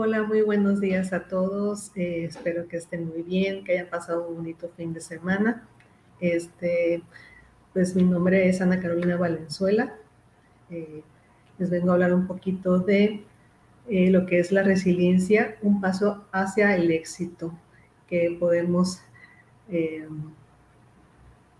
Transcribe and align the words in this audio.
Hola, 0.00 0.22
muy 0.22 0.42
buenos 0.42 0.80
días 0.80 1.12
a 1.12 1.24
todos. 1.24 1.90
Eh, 1.96 2.22
espero 2.22 2.68
que 2.68 2.76
estén 2.76 3.08
muy 3.08 3.22
bien, 3.22 3.64
que 3.64 3.72
hayan 3.72 3.88
pasado 3.88 4.28
un 4.28 4.36
bonito 4.36 4.70
fin 4.76 4.92
de 4.92 5.00
semana. 5.00 5.66
Este, 6.20 7.02
pues 7.72 7.96
mi 7.96 8.04
nombre 8.04 8.48
es 8.48 8.60
Ana 8.60 8.78
Carolina 8.78 9.16
Valenzuela. 9.16 9.96
Eh, 10.70 11.02
les 11.58 11.70
vengo 11.70 11.90
a 11.90 11.94
hablar 11.94 12.14
un 12.14 12.28
poquito 12.28 12.78
de 12.78 13.24
eh, 13.88 14.10
lo 14.10 14.24
que 14.26 14.38
es 14.38 14.52
la 14.52 14.62
resiliencia, 14.62 15.56
un 15.62 15.80
paso 15.80 16.24
hacia 16.30 16.76
el 16.76 16.92
éxito 16.92 17.52
que 18.06 18.36
podemos 18.38 19.02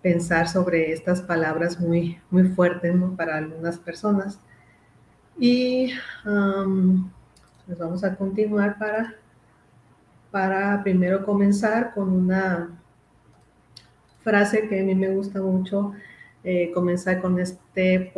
pensar 0.00 0.47
sobre 0.47 0.92
estas 0.92 1.23
palabras 1.23 1.80
muy, 1.80 2.20
muy 2.30 2.45
fuertes 2.45 2.95
para 3.16 3.36
algunas 3.39 3.80
personas. 3.80 4.39
Y 5.36 5.91
pues 7.69 7.78
vamos 7.78 8.02
a 8.02 8.16
continuar 8.16 8.78
para, 8.78 9.14
para 10.30 10.83
primero 10.83 11.22
comenzar 11.27 11.92
con 11.92 12.10
una 12.10 12.80
frase 14.22 14.66
que 14.66 14.80
a 14.80 14.83
mí 14.83 14.94
me 14.94 15.10
gusta 15.10 15.42
mucho, 15.42 15.92
eh, 16.44 16.70
comenzar 16.72 17.20
con 17.20 17.38
este 17.38 18.10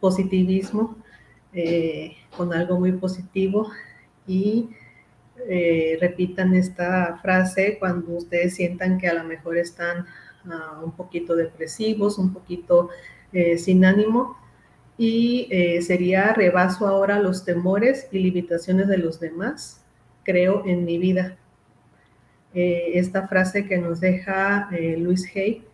positivismo, 0.00 0.96
eh, 1.52 2.16
con 2.36 2.52
algo 2.52 2.80
muy 2.80 2.90
positivo. 2.92 3.70
Y 4.26 4.70
eh, 5.48 5.98
repitan 6.00 6.54
esta 6.54 7.20
frase 7.22 7.76
cuando 7.78 8.10
ustedes 8.16 8.56
sientan 8.56 8.98
que 8.98 9.06
a 9.06 9.14
lo 9.14 9.22
mejor 9.22 9.56
están 9.56 10.04
ah, 10.50 10.80
un 10.84 10.90
poquito 10.90 11.36
depresivos, 11.36 12.18
un 12.18 12.32
poquito 12.32 12.90
sin 13.58 13.84
ánimo 13.84 14.36
y 14.98 15.46
eh, 15.50 15.82
sería 15.82 16.32
rebaso 16.32 16.86
ahora 16.86 17.18
los 17.18 17.44
temores 17.44 18.08
y 18.10 18.18
limitaciones 18.18 18.88
de 18.88 18.98
los 18.98 19.20
demás, 19.20 19.82
creo 20.22 20.64
en 20.66 20.84
mi 20.84 20.98
vida. 20.98 21.36
Eh, 22.54 22.92
esta 22.94 23.28
frase 23.28 23.66
que 23.66 23.76
nos 23.76 24.00
deja 24.00 24.68
eh, 24.72 24.96
Luis 24.96 25.30
Hay 25.34 25.64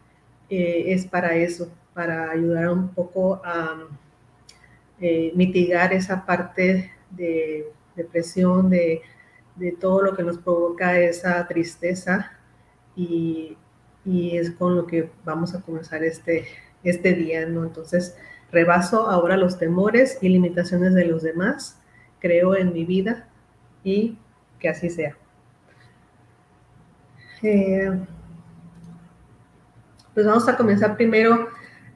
es 0.48 1.06
para 1.06 1.34
eso, 1.37 1.73
para 1.95 2.31
ayudar 2.31 2.69
un 2.69 2.89
poco 2.89 3.41
a 3.42 3.89
mitigar 5.34 5.95
esa 5.95 6.27
parte 6.27 6.91
de 7.11 7.64
depresión, 7.97 8.69
de, 8.69 9.01
de, 9.57 9.73
todo 9.73 10.03
lo 10.03 10.14
que 10.14 10.23
nos 10.23 10.36
provoca 10.36 10.98
esa 10.98 11.47
tristeza 11.48 12.33
y, 12.95 13.57
y, 14.05 14.36
es 14.36 14.51
con 14.51 14.77
lo 14.77 14.86
que 14.86 15.09
vamos 15.25 15.55
a 15.55 15.62
comenzar 15.62 16.05
este, 16.05 16.45
este 16.84 17.14
día, 17.14 17.47
¿no? 17.47 17.64
Entonces, 17.64 18.14
Rebaso 18.53 19.08
ahora 19.08 19.39
los 19.39 19.58
temores 19.58 20.19
y 20.20 20.28
limitaciones 20.28 20.95
de 20.95 21.06
los 21.06 21.22
demás, 21.22 21.81
creo 22.20 22.55
en 22.55 22.75
mi 22.75 22.84
vida 22.84 23.27
y 23.83 24.19
que 24.58 24.69
así 24.69 24.91
sea. 24.91 25.17
Eh, 27.42 27.90
pues 30.14 30.27
vamos 30.27 30.46
a 30.48 30.57
comenzar 30.57 30.96
primero 30.96 31.48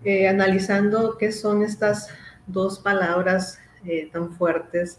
eh, 0.02 0.26
analizando 0.26 1.18
qué 1.18 1.30
son 1.30 1.62
estas 1.62 2.08
dos 2.46 2.78
palabras 2.80 3.60
eh, 3.84 4.08
tan 4.10 4.32
fuertes. 4.32 4.98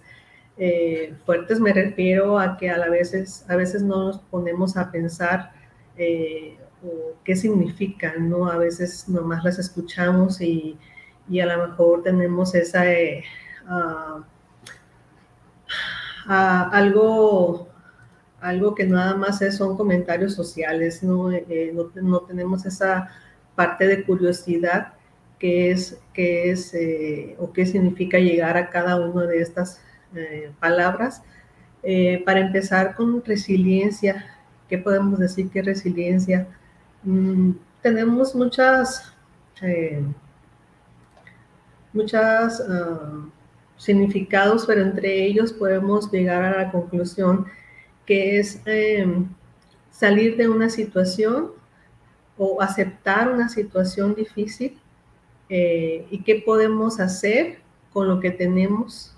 fuertes 1.25 1.59
me 1.59 1.74
refiero 1.74 2.39
a 2.39 2.56
que 2.57 2.69
a, 2.69 2.78
la 2.78 2.89
veces, 2.89 3.45
a 3.50 3.56
veces 3.56 3.81
no 3.81 4.06
nos 4.06 4.19
ponemos 4.19 4.78
a 4.78 4.91
pensar 4.91 5.51
qué 5.95 7.35
significan, 7.35 8.29
¿no? 8.29 8.50
A 8.50 8.57
veces 8.57 9.09
nomás 9.09 9.44
las 9.44 9.57
escuchamos 9.59 10.39
y, 10.39 10.78
y 11.29 11.39
a 11.39 11.45
lo 11.45 11.67
mejor 11.67 12.03
tenemos 12.03 12.55
esa 12.55 12.91
eh, 12.91 13.23
ah, 13.67 14.23
ah, 16.27 16.69
algo 16.71 17.67
algo 18.39 18.75
que 18.75 18.85
nada 18.85 19.15
más 19.15 19.41
es, 19.41 19.57
son 19.57 19.75
comentarios 19.75 20.35
sociales, 20.35 21.01
¿no? 21.01 21.31
Eh, 21.31 21.73
no, 21.95 22.19
tenemos 22.21 22.65
esa 22.65 23.09
parte 23.55 23.88
de 23.88 24.03
curiosidad 24.05 24.93
que 25.39 25.71
es, 25.71 25.99
que 26.13 26.51
es 26.51 26.73
eh, 26.75 27.35
o 27.39 27.51
qué 27.51 27.65
significa 27.65 28.19
llegar 28.19 28.55
a 28.57 28.69
cada 28.69 28.95
una 28.97 29.23
de 29.25 29.41
estas 29.41 29.81
palabras. 30.59 31.21
para 32.25 32.39
empezar 32.39 32.95
con 32.95 33.23
resiliencia, 33.25 34.25
¿qué 34.69 34.77
podemos 34.77 35.19
decir 35.19 35.49
que 35.49 35.61
resiliencia? 35.61 36.47
Mm, 37.03 37.51
tenemos 37.81 38.35
muchas 38.35 39.13
muchos 41.97 42.62
ah, 42.69 43.28
significados, 43.78 44.66
pero 44.66 44.81
entre 44.81 45.25
ellos 45.25 45.53
podemos 45.53 46.12
llegar 46.12 46.44
a 46.44 46.63
la 46.63 46.72
conclusión 46.72 47.46
que 48.06 48.40
es 48.40 48.62
em, 48.66 49.28
salir 49.91 50.38
de 50.38 50.50
una 50.50 50.69
situación 50.69 51.52
o 52.38 52.62
aceptar 52.62 53.31
una 53.31 53.50
situación 53.50 54.16
difícil 54.16 54.80
eh, 55.50 56.07
y 56.09 56.24
qué 56.24 56.36
podemos 56.46 57.00
hacer 57.00 57.59
con 57.91 58.07
lo 58.07 58.19
que 58.19 58.31
tenemos 58.31 59.16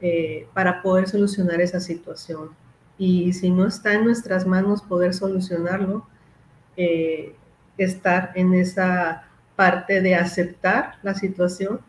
eh, 0.00 0.46
para 0.54 0.82
poder 0.82 1.08
solucionar 1.08 1.60
esa 1.60 1.80
situación. 1.80 2.50
Y 2.98 3.32
si 3.32 3.50
no 3.50 3.66
está 3.66 3.94
en 3.94 4.04
nuestras 4.04 4.46
manos 4.46 4.82
poder 4.82 5.12
solucionarlo, 5.12 6.06
eh, 6.76 7.34
estar 7.76 8.32
en 8.34 8.54
esa 8.54 9.24
parte 9.54 10.00
de 10.00 10.14
aceptar 10.14 10.94
la 11.02 11.14
situación 11.14 11.80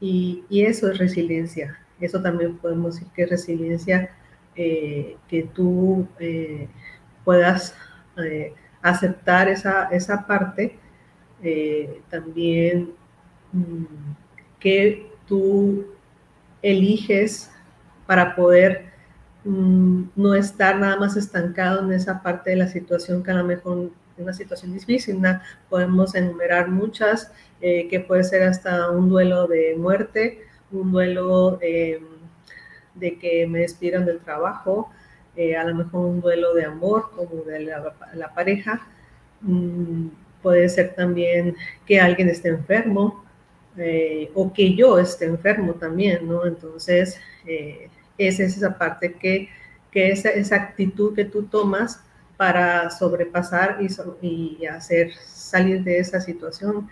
y, 0.00 0.44
eso 0.50 0.90
es 0.90 0.98
resiliencia. 0.98 1.78
Eso 2.00 2.20
también 2.20 2.56
podemos 2.58 2.94
decir 2.94 3.08
que 3.14 3.22
es 3.22 3.30
resiliencia, 3.30 4.10
eh, 4.54 5.16
que 5.28 5.42
tú 5.42 6.06
eh, 6.18 6.68
puedas 7.24 7.74
eh, 8.18 8.54
aceptar 8.82 9.48
esa, 9.48 9.88
esa 9.90 10.26
parte, 10.26 10.78
también 12.10 12.90
mm, 13.52 13.84
que 14.58 15.10
tú 15.28 15.86
eliges 16.62 17.50
para 18.06 18.34
poder 18.34 18.86
mm, 19.44 20.02
no 20.16 20.34
estar 20.34 20.78
nada 20.78 20.96
más 20.96 21.16
estancado 21.16 21.84
en 21.84 21.92
esa 21.92 22.22
parte 22.22 22.50
de 22.50 22.56
la 22.56 22.68
situación 22.68 23.22
que 23.22 23.30
a 23.30 23.34
lo 23.34 23.44
mejor 23.44 23.90
una 24.18 24.32
situación 24.32 24.72
difícil. 24.72 25.20
Podemos 25.68 26.14
enumerar 26.14 26.68
muchas, 26.68 27.32
eh, 27.60 27.88
que 27.88 28.00
puede 28.00 28.24
ser 28.24 28.42
hasta 28.42 28.90
un 28.90 29.08
duelo 29.08 29.46
de 29.46 29.74
muerte, 29.76 30.44
un 30.70 30.92
duelo 30.92 31.58
em, 31.62 32.04
de 32.94 33.18
que 33.18 33.46
me 33.46 33.60
despidan 33.60 34.04
del 34.06 34.20
trabajo, 34.20 34.90
eh, 35.36 35.56
a 35.56 35.64
lo 35.64 35.74
mejor 35.74 36.06
un 36.06 36.20
duelo 36.20 36.54
de 36.54 36.64
amor 36.64 37.10
como 37.14 37.42
de 37.42 37.60
la, 38.14 38.34
pareja. 38.34 38.86
Mm, 39.42 40.08
puede 40.42 40.68
ser 40.68 40.94
también 40.94 41.56
que 41.86 42.00
alguien 42.00 42.28
esté 42.28 42.48
enfermo 42.48 43.24
eh, 43.76 44.30
o 44.34 44.52
que 44.52 44.74
yo 44.74 44.98
esté 44.98 45.26
enfermo 45.26 45.74
también, 45.74 46.26
¿no? 46.28 46.46
Entonces, 46.46 47.20
esa 48.18 48.42
es 48.44 48.56
esa 48.56 48.78
parte 48.78 49.14
que, 49.14 49.48
que 49.90 50.10
esa, 50.10 50.30
esa 50.30 50.56
actitud 50.56 51.14
que 51.14 51.24
tú 51.24 51.44
tomas 51.44 52.00
para 52.36 52.90
sobrepasar 52.90 53.78
y, 54.22 54.66
hacer 54.66 55.12
salir 55.26 55.82
de 55.84 55.98
esa 55.98 56.20
situación. 56.20 56.88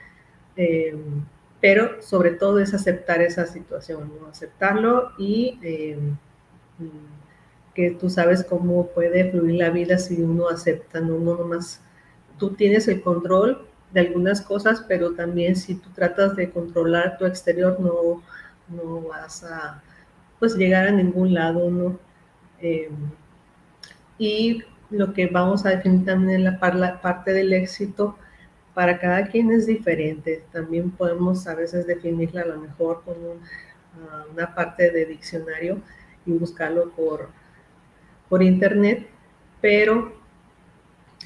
Eh, 0.56 0.96
pero 1.60 2.02
sobre 2.02 2.32
todo 2.32 2.58
es 2.58 2.74
aceptar 2.74 3.22
esa 3.22 3.46
situación, 3.46 4.12
aceptarlo 4.30 5.12
y 5.16 5.58
eh, 5.62 5.98
que 7.74 7.90
tú 7.92 8.10
sabes 8.10 8.44
cómo 8.44 8.88
puede 8.88 9.30
fluir 9.30 9.56
la 9.56 9.70
vida 9.70 9.98
si 9.98 10.20
uno 10.20 10.48
acepta, 10.48 11.00
no 11.00 11.16
uno 11.16 11.36
nomás, 11.36 11.80
tú 12.38 12.50
tienes 12.50 12.86
el 12.88 13.02
control 13.02 13.66
de 13.92 14.00
algunas 14.00 14.42
cosas, 14.42 14.84
pero 14.86 15.14
también 15.14 15.56
si 15.56 15.76
tú 15.76 15.88
tratas 15.94 16.36
de 16.36 16.50
controlar 16.50 17.16
tu 17.16 17.24
exterior 17.24 17.80
no, 17.80 18.22
no 18.68 19.00
vas 19.08 19.42
a 19.44 19.82
pues 20.38 20.56
llegar 20.56 20.88
a 20.88 20.92
ningún 20.92 21.32
lado, 21.32 21.70
¿no? 21.70 21.98
Eh, 22.60 22.90
y 24.18 24.62
lo 24.90 25.12
que 25.12 25.26
vamos 25.26 25.64
a 25.66 25.70
definir 25.70 26.04
también 26.04 26.40
en 26.40 26.44
la 26.44 26.58
parte 27.00 27.32
del 27.32 27.52
éxito 27.52 28.16
para 28.74 28.98
cada 28.98 29.26
quien 29.28 29.50
es 29.52 29.66
diferente. 29.66 30.42
También 30.52 30.90
podemos 30.90 31.46
a 31.46 31.54
veces 31.54 31.86
definirla 31.86 32.42
a 32.42 32.46
lo 32.46 32.60
mejor 32.60 33.02
con 33.04 33.14
ah, 34.02 34.24
una 34.32 34.54
parte 34.54 34.90
de 34.90 35.06
diccionario 35.06 35.80
y 36.26 36.32
buscarlo 36.32 36.90
por, 36.90 37.28
por 38.28 38.42
internet, 38.42 39.06
pero 39.60 40.12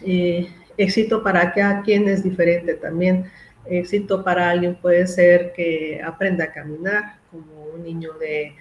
eh, 0.04 0.48
éxito 0.76 1.22
para 1.22 1.52
cada 1.52 1.82
quien 1.82 2.08
es 2.08 2.22
diferente 2.22 2.74
también. 2.74 3.26
Éxito 3.66 4.24
para 4.24 4.50
alguien 4.50 4.76
puede 4.76 5.06
ser 5.06 5.52
que 5.52 6.00
aprenda 6.02 6.44
a 6.44 6.52
caminar, 6.52 7.18
como 7.30 7.64
un 7.74 7.82
niño 7.82 8.12
de, 8.14 8.54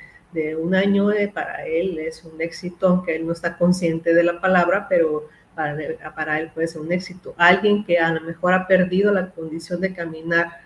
un 0.56 0.76
año, 0.76 1.12
eh, 1.12 1.28
para 1.28 1.66
él 1.66 2.00
es 2.00 2.24
un 2.24 2.40
éxito, 2.42 2.88
aunque 2.88 3.16
él 3.16 3.26
no 3.26 3.34
está 3.34 3.58
consciente 3.58 4.14
de 4.14 4.24
la 4.24 4.40
palabra, 4.40 4.88
pero 4.90 5.28
para, 5.56 5.78
para 6.16 6.40
él 6.40 6.52
puede 6.54 6.68
ser 6.68 6.82
un 6.82 6.92
éxito. 6.92 7.34
Alguien 7.38 7.84
que 7.86 8.00
a 8.00 8.12
lo 8.12 8.22
mejor 8.22 8.54
ha 8.54 8.68
perdido 8.68 9.12
la 9.12 9.32
condición 9.32 9.82
de 9.82 9.94
caminar 9.94 10.62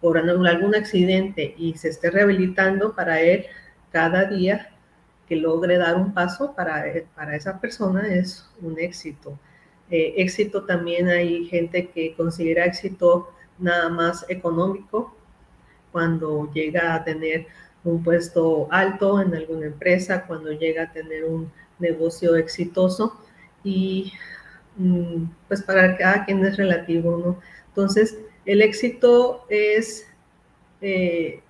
por 0.00 0.18
algún 0.18 0.74
accidente 0.74 1.54
y 1.58 1.74
se 1.74 1.88
esté 1.88 2.10
rehabilitando, 2.10 2.94
para 2.94 3.20
él 3.20 3.46
cada 3.90 4.24
día 4.24 4.70
que 5.28 5.36
logre 5.36 5.78
dar 5.78 5.96
un 5.96 6.12
paso 6.12 6.54
para, 6.54 6.84
para 7.14 7.36
esa 7.36 7.60
persona 7.60 8.12
es 8.12 8.48
un 8.60 8.78
éxito. 8.78 9.38
Eh, 9.90 10.14
éxito 10.16 10.64
también 10.64 11.08
hay 11.08 11.46
gente 11.46 11.88
que 11.88 12.14
considera 12.14 12.64
éxito 12.64 13.30
nada 13.58 13.88
más 13.88 14.24
económico 14.28 15.14
cuando 15.92 16.50
llega 16.52 16.94
a 16.94 17.04
tener 17.04 17.46
un 17.84 18.02
puesto 18.02 18.68
alto 18.70 19.20
en 19.20 19.34
alguna 19.34 19.66
empresa, 19.66 20.24
cuando 20.26 20.52
llega 20.52 20.84
a 20.84 20.92
tener 20.92 21.24
un 21.24 21.50
negocio 21.78 22.36
exitoso 22.36 23.18
y 23.64 24.12
mm, 24.76 25.24
pues 25.48 25.62
para 25.62 25.96
cada 25.96 26.24
quien 26.24 26.44
es 26.44 26.56
relativo, 26.56 27.16
¿no? 27.16 27.40
Entonces, 27.68 28.18
el 28.44 28.62
éxito 28.62 29.46
es 29.48 30.06
eh, 30.80 31.40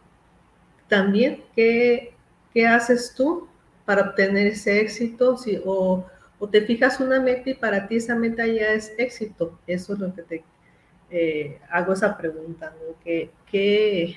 también 0.89 1.43
qué, 1.55 2.15
qué 2.53 2.67
haces 2.67 3.15
tú 3.17 3.49
para 3.85 4.03
obtener 4.03 4.49
ese 4.49 4.81
éxito 4.81 5.37
si, 5.37 5.61
o, 5.65 6.05
o, 6.39 6.49
te 6.49 6.61
fijas 6.63 7.01
una 7.01 7.21
meta 7.21 7.51
y 7.51 7.55
para 7.55 7.89
ti 7.89 7.97
esa 7.97 8.15
meta 8.15 8.47
ya 8.47 8.73
es 8.73 8.93
éxito. 8.99 9.59
Eso 9.67 9.95
es 9.95 9.99
lo 9.99 10.15
que 10.15 10.23
te 10.23 10.45
eh, 11.11 11.59
hago 11.71 11.93
esa 11.93 12.17
pregunta, 12.17 12.73
¿no? 12.79 12.95
¿Qué, 13.03 13.31
qué, 13.51 14.17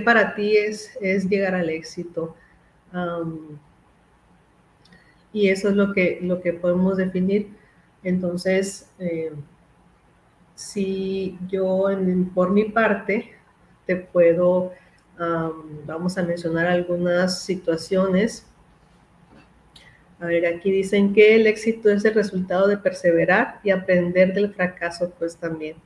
para 0.00 0.34
ti 0.34 0.56
es, 0.56 0.96
es, 1.00 1.28
llegar 1.28 1.54
al 1.54 1.70
éxito? 1.70 2.36
y 5.32 5.50
eso 5.50 5.68
es 5.68 5.74
lo 5.74 5.92
que, 5.92 6.18
lo 6.22 6.40
que 6.40 6.54
podemos 6.54 6.96
definir. 6.96 7.50
Entonces, 8.02 8.88
eh, 8.98 9.32
si 10.54 11.38
yo 11.48 11.88
por 12.34 12.50
mi 12.52 12.64
parte 12.64 13.32
te 13.84 13.96
puedo, 13.96 14.72
vamos 15.84 16.16
a 16.16 16.22
mencionar 16.22 16.66
algunas 16.66 17.42
situaciones 17.42 18.46
a 20.18 20.26
ver, 20.26 20.46
aquí 20.46 20.70
dicen 20.70 21.12
que 21.12 21.34
el 21.36 21.46
éxito 21.46 21.90
es 21.90 22.04
el 22.04 22.14
resultado 22.14 22.66
de 22.68 22.78
perseverar 22.78 23.60
y 23.62 23.70
aprender 23.70 24.32
del 24.32 24.54
fracaso, 24.54 25.12
pues 25.18 25.36
también. 25.36 25.76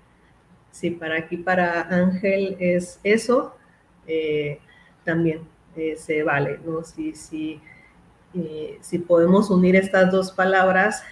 Si 0.71 0.91
para 0.91 1.17
aquí, 1.19 1.37
para 1.37 1.83
Ángel 1.83 2.57
es 2.61 3.01
eso, 3.03 3.57
eh, 4.07 4.59
también 5.05 5.41
eh, 5.77 5.97
se 5.97 6.23
vale, 6.23 6.59
¿no? 6.65 6.83
Si, 6.83 7.15
si, 7.15 7.61
eh, 8.35 8.79
si 8.81 8.99
podemos 8.99 9.51
unir 9.51 9.77
estas 9.77 10.11
dos 10.11 10.33
palabras, 10.33 11.03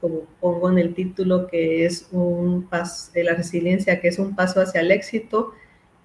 como 0.00 0.20
pongo 0.40 0.70
en 0.70 0.78
el 0.78 0.94
título, 0.94 1.48
que 1.48 1.84
es 1.84 2.08
un 2.12 2.68
paso, 2.68 3.10
la 3.14 3.34
resiliencia, 3.34 4.00
que 4.00 4.08
es 4.08 4.18
un 4.18 4.36
paso 4.36 4.60
hacia 4.60 4.80
el 4.80 4.90
éxito, 4.90 5.52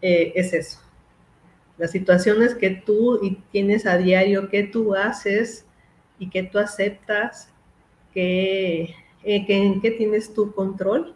es 0.02 0.54
eso 0.54 0.80
las 1.80 1.92
situaciones 1.92 2.56
que 2.56 2.72
tú 2.72 3.40
tienes 3.52 3.86
a 3.86 3.98
diario, 3.98 4.50
que 4.50 4.64
tú 4.64 4.96
haces 4.96 5.66
y 6.20 6.30
que 6.30 6.44
tú 6.44 6.60
aceptas, 6.60 7.50
que 8.14 8.94
en 9.24 9.82
qué 9.82 9.92
tienes 9.92 10.34
tu 10.34 10.52
control 10.52 11.16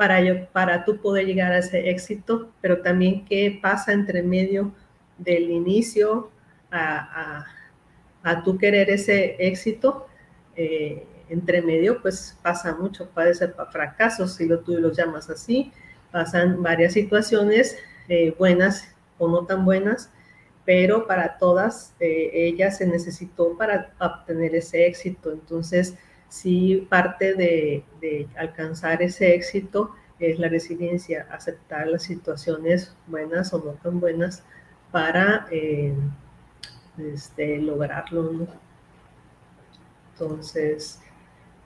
para, 0.00 0.22
yo, 0.22 0.46
para 0.46 0.86
tú 0.86 0.96
poder 0.96 1.26
llegar 1.26 1.52
a 1.52 1.58
ese 1.58 1.90
éxito, 1.90 2.50
pero 2.62 2.80
también 2.80 3.22
qué 3.26 3.58
pasa 3.60 3.92
entre 3.92 4.22
medio 4.22 4.72
del 5.18 5.50
inicio 5.50 6.30
a, 6.70 7.44
a, 8.22 8.42
tú 8.42 8.56
querer 8.56 8.88
ese 8.88 9.36
éxito. 9.38 10.06
Eh, 10.56 11.06
entre 11.28 11.60
medio, 11.60 12.00
pues 12.00 12.34
pasa 12.42 12.74
mucho, 12.74 13.10
puede 13.10 13.34
ser 13.34 13.54
fracasos, 13.70 14.36
si 14.36 14.46
lo 14.46 14.60
tú 14.60 14.72
los 14.78 14.96
llamas 14.96 15.28
así, 15.28 15.70
pasan 16.10 16.62
varias 16.62 16.94
situaciones 16.94 17.76
eh, 18.08 18.34
buenas 18.38 18.94
o 19.18 19.28
no 19.28 19.44
tan 19.44 19.66
buenas, 19.66 20.10
pero 20.64 21.06
para 21.06 21.36
todas 21.36 21.94
eh, 22.00 22.30
ellas 22.32 22.78
se 22.78 22.86
necesitó 22.86 23.54
para 23.58 23.92
obtener 24.00 24.54
ese 24.54 24.86
éxito. 24.86 25.30
Entonces, 25.30 25.94
sí, 26.30 26.86
parte 26.88 27.34
de, 27.34 27.84
alcanzar 28.38 29.02
ese 29.02 29.34
éxito 29.34 29.94
es 30.18 30.38
la 30.38 30.48
resiliencia, 30.48 31.26
aceptar 31.30 31.86
las 31.86 32.04
situaciones 32.04 32.96
buenas 33.06 33.52
o 33.52 33.58
no 33.58 33.72
tan 33.72 34.00
buenas 34.00 34.42
para 34.90 35.46
eh, 35.50 35.92
este, 36.98 37.58
lograrlo. 37.58 38.46
Entonces, 40.14 41.02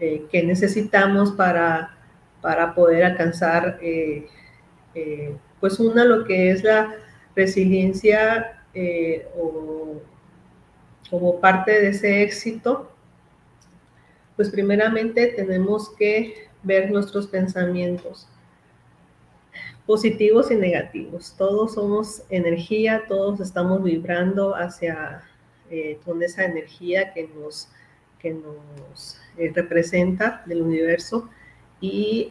eh, 0.01 0.27
¿qué 0.33 0.43
necesitamos 0.43 1.31
para, 1.31 1.97
para 2.41 2.75
poder 2.75 3.05
alcanzar, 3.05 3.79
pues 5.61 5.79
una, 5.81 6.05
lo 6.05 6.25
que 6.25 6.51
es 6.51 6.65
la 6.65 6.95
resiliencia 7.35 8.65
eh, 8.75 9.29
o 9.37 10.03
como 11.11 11.41
parte 11.41 11.71
de 11.71 11.89
ese 11.89 12.23
éxito, 12.23 12.91
pues 14.37 14.51
primeramente 14.51 15.29
tenemos 15.29 15.91
que 15.91 16.49
ver 16.63 16.91
nuestros 16.91 17.27
pensamientos 17.27 18.27
positivos 19.87 20.51
y 20.51 20.57
negativos. 20.57 21.35
Todos 21.37 21.75
somos 21.75 22.23
energía, 22.31 23.05
todos 23.07 23.41
estamos 23.41 23.83
vibrando 23.83 24.55
hacia 24.55 25.23
eh, 25.71 25.99
con 26.05 26.23
esa 26.23 26.45
energía 26.45 27.13
que 27.13 27.29
nos, 27.29 27.69
que 28.19 28.33
nos 28.33 29.21
eh, 29.37 29.53
representa 29.55 30.43
del 30.47 30.63
universo 30.63 31.29
y 31.81 32.31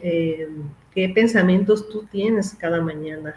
qué 0.92 1.08
pensamientos 1.10 1.88
tú 1.88 2.06
tienes 2.10 2.54
cada 2.54 2.80
mañana. 2.80 3.36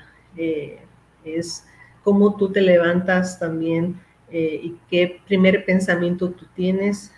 es 1.23 1.63
cómo 2.07 2.37
tú 2.37 2.49
te 2.49 2.61
levantas 2.61 3.37
también 3.37 3.99
eh, 4.31 4.61
y 4.63 4.77
qué 4.89 5.19
primer 5.27 5.65
pensamiento 5.65 6.29
tú 6.31 6.45
tienes 6.55 7.11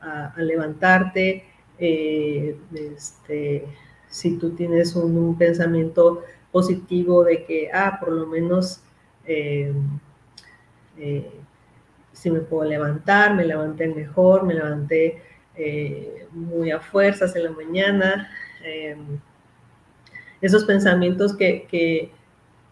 a, 0.00 0.32
levantarte, 0.36 1.44
eh, 1.78 2.56
este, 2.74 3.64
si 4.08 4.36
tú 4.38 4.50
tienes 4.50 4.96
un, 4.96 5.36
pensamiento 5.38 6.24
positivo 6.52 7.24
de 7.24 7.44
que, 7.44 7.70
ah, 7.72 7.98
por 8.00 8.12
lo 8.12 8.26
menos 8.26 8.82
eh, 9.26 9.72
si 12.12 12.30
me 12.30 12.40
puedo 12.40 12.68
levantar, 12.68 13.34
me 13.34 13.44
levanté 13.44 13.88
mejor, 13.88 14.44
me 14.44 14.54
levanté 14.54 15.22
muy 16.32 16.70
a 16.70 16.80
fuerzas 16.80 17.36
en 17.36 17.44
la 17.44 17.50
mañana. 17.50 18.28
esos 20.40 20.64
pensamientos 20.64 21.34
que, 21.36 21.66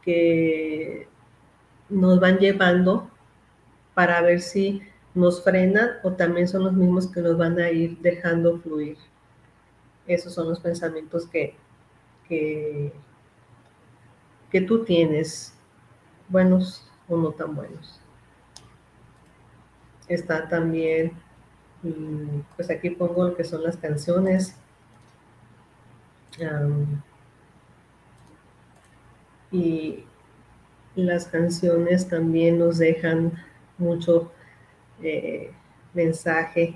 que 0.02 1.08
nos 1.88 2.20
van 2.20 2.38
llevando 2.38 3.10
para 3.94 4.20
ver 4.22 4.40
si 4.40 4.82
nos 5.18 5.42
frenan 5.42 5.98
o 6.02 6.12
también 6.12 6.46
son 6.46 6.64
los 6.64 6.72
mismos 6.72 7.08
que 7.08 7.20
nos 7.20 7.36
van 7.36 7.58
a 7.58 7.70
ir 7.70 7.98
dejando 7.98 8.58
fluir. 8.60 8.96
Esos 10.06 10.32
son 10.32 10.48
los 10.48 10.60
pensamientos 10.60 11.26
que, 11.26 11.54
que, 12.28 12.92
tú 14.66 14.84
tienes, 14.84 15.54
buenos 16.28 16.88
o 17.08 17.16
no 17.16 17.32
tan 17.32 17.54
buenos. 17.54 18.00
Está 20.06 20.48
también, 20.48 21.12
mm, 21.82 22.40
pues 22.56 22.70
aquí 22.70 22.90
pongo 22.90 23.24
lo 23.24 23.36
que 23.36 23.44
son 23.44 23.62
las 23.64 23.76
canciones 23.76 24.54
y 29.50 30.04
las 30.94 31.26
canciones 31.26 32.08
también 32.08 32.58
nos 32.58 32.78
dejan 32.78 33.32
mucho 33.78 34.30
eh, 35.02 35.52
mensaje 35.94 36.74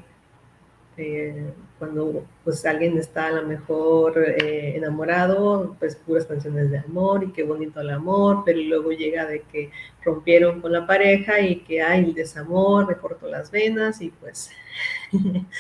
eh, 0.97 1.53
cuando 1.79 2.25
pues 2.45 2.65
alguien 2.67 2.97
está 2.99 3.27
a 3.27 3.33
lo 3.33 3.47
mejor 3.47 4.19
eh, 4.19 4.77
enamorado, 4.77 5.75
pues 5.79 5.97
puras 5.97 6.27
canciones 6.27 6.71
de 6.71 6.79
amor 6.79 7.25
y 7.25 7.33
qué 7.33 7.43
bonito 7.43 7.81
el 7.81 7.91
amor, 7.91 8.43
pero 8.45 8.61
luego 8.61 8.93
llega 8.93 9.27
de 9.27 9.41
que 9.43 9.71
rompieron 10.05 10.61
con 10.61 10.73
la 10.73 10.87
pareja 10.87 11.41
y 11.41 11.57
que 11.61 11.83
hay 11.83 12.05
el 12.05 12.15
desamor, 12.15 12.87
me 12.87 12.95
cortó 12.97 13.27
las 13.29 13.51
venas 13.51 14.01
y 14.01 14.11
pues 14.11 14.51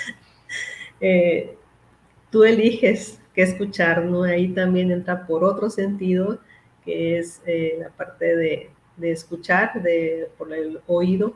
tú 2.30 2.44
eliges 2.44 3.20
que 3.34 3.42
escuchar, 3.42 4.04
¿no? 4.04 4.22
Ahí 4.22 4.48
también 4.48 4.90
entra 4.90 5.26
por 5.26 5.42
otro 5.42 5.70
sentido, 5.70 6.38
que 6.84 7.18
es 7.18 7.42
la 7.78 7.88
parte 7.90 8.36
de, 8.36 8.70
de, 8.96 9.10
escuchar, 9.10 9.82
de, 9.82 10.28
por 10.38 10.52
el 10.52 10.80
oído, 10.86 11.34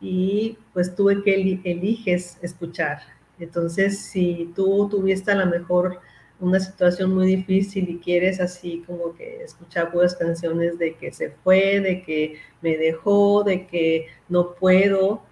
y 0.00 0.58
pues 0.72 0.94
tuve 0.94 1.22
que 1.22 1.34
eliges 1.64 2.38
escuchar. 2.42 3.00
Entonces, 3.38 3.98
si 3.98 4.52
tú 4.54 4.88
tuviste 4.88 5.30
a 5.30 5.36
lo 5.36 5.46
mejor 5.46 6.00
una 6.38 6.60
situación 6.60 7.14
muy 7.14 7.26
difícil 7.26 7.88
y 7.88 7.98
quieres 7.98 8.40
así 8.40 8.82
como 8.86 9.14
que 9.14 9.42
escuchar 9.42 9.90
buenas 9.92 10.14
canciones 10.16 10.78
de 10.78 10.94
que 10.94 11.12
se 11.12 11.30
fue, 11.30 11.80
de 11.80 12.02
que 12.02 12.36
me 12.60 12.76
dejó, 12.76 13.42
de 13.42 13.66
que 13.66 14.08
no 14.28 14.54
puedo, 14.54 15.22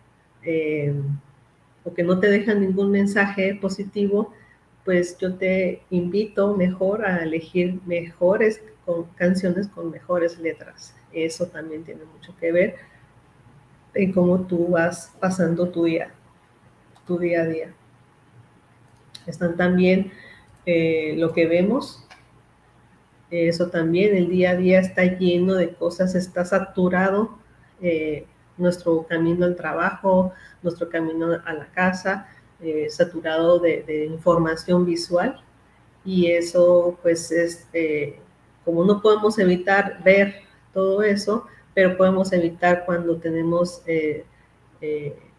eh, 0.43 0.95
o 1.85 1.93
que 1.93 2.03
no 2.03 2.19
te 2.19 2.29
dejan 2.29 2.61
ningún 2.61 2.91
mensaje 2.91 3.55
positivo, 3.61 4.33
pues 4.85 5.17
yo 5.19 5.35
te 5.35 5.83
invito 5.91 6.55
mejor 6.57 7.05
a 7.05 7.23
elegir 7.23 7.81
mejores 7.87 8.63
con, 8.85 9.05
canciones 9.15 9.69
con 9.69 9.91
mejores 9.91 10.39
letras. 10.39 10.95
Eso 11.13 11.47
también 11.47 11.85
tiene 11.85 12.05
mucho 12.05 12.35
que 12.39 12.53
ver 12.53 12.77
en 13.95 14.13
cómo 14.13 14.41
tú 14.41 14.69
vas 14.69 15.13
pasando 15.21 15.69
tu 15.69 15.85
día, 15.85 16.13
tu 17.07 17.19
día 17.19 17.43
a 17.43 17.47
día. 17.47 17.75
Están 19.27 19.57
también 19.57 20.13
eh, 20.67 21.15
lo 21.17 21.33
que 21.33 21.47
vemos, 21.47 22.07
eso 23.31 23.69
también, 23.69 24.15
el 24.15 24.29
día 24.29 24.51
a 24.51 24.57
día 24.57 24.81
está 24.81 25.05
lleno 25.05 25.55
de 25.55 25.75
cosas, 25.75 26.15
está 26.15 26.45
saturado 26.45 27.39
eh, 27.81 28.27
nuestro 28.57 29.07
camino 29.09 29.45
al 29.45 29.57
trabajo, 29.57 30.33
nuestro 30.63 30.89
camino 30.89 31.33
a 31.45 31.53
la 31.53 31.67
casa, 31.73 32.29
eh, 32.63 32.89
saturado 32.91 33.59
de, 33.59 34.07
información 34.07 34.87
visual 34.87 35.43
y 36.05 36.27
eso 36.27 36.99
pues 37.03 37.33
es, 37.33 37.67
como 38.65 38.85
no 38.85 39.01
podemos 39.03 39.39
evitar 39.39 40.03
ver 40.05 40.35
todo 40.73 41.03
eso, 41.03 41.44
pero 41.75 41.97
podemos 41.97 42.33
evitar 42.33 42.85
cuando 42.87 43.17
tenemos 43.17 43.83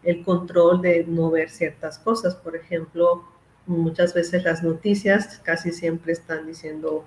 el 0.02 0.24
control 0.24 0.82
de 0.82 1.04
no 1.06 1.30
ver 1.30 1.50
ciertas 1.50 1.98
cosas, 1.98 2.36
por 2.36 2.54
ejemplo, 2.56 3.24
muchas 3.66 4.14
veces 4.14 4.44
las 4.44 4.62
noticias 4.62 5.40
casi 5.44 5.72
siempre 5.72 6.12
están 6.12 6.46
diciendo 6.46 7.04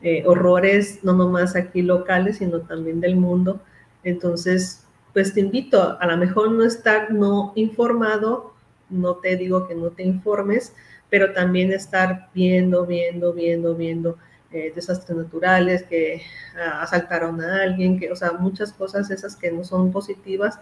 eh, 0.00 0.22
horrores, 0.26 1.00
no 1.02 1.12
nomás 1.12 1.56
aquí 1.56 1.82
locales, 1.82 2.38
sino 2.38 2.60
también 2.60 3.00
del 3.00 3.16
mundo. 3.16 3.60
Entonces, 4.04 4.84
pues 5.12 5.34
te 5.34 5.40
invito 5.40 5.98
a 6.00 6.06
lo 6.06 6.16
mejor 6.16 6.50
no 6.52 6.64
estar 6.64 7.10
no 7.10 7.52
informado, 7.56 8.54
no 8.88 9.16
te 9.16 9.36
digo 9.36 9.66
que 9.68 9.74
no 9.74 9.90
te 9.90 10.04
informes, 10.04 10.74
pero 11.10 11.32
también 11.32 11.72
estar 11.72 12.28
viendo, 12.34 12.86
viendo, 12.86 13.32
viendo, 13.32 13.74
viendo 13.74 14.18
eh, 14.52 14.72
desastres 14.74 15.16
naturales, 15.16 15.82
que 15.84 16.22
ah, 16.56 16.82
asaltaron 16.82 17.40
a 17.40 17.62
alguien, 17.62 17.98
que, 17.98 18.10
o 18.10 18.16
sea, 18.16 18.32
muchas 18.32 18.72
cosas 18.72 19.10
esas 19.10 19.36
que 19.36 19.50
no 19.52 19.64
son 19.64 19.92
positivas, 19.92 20.58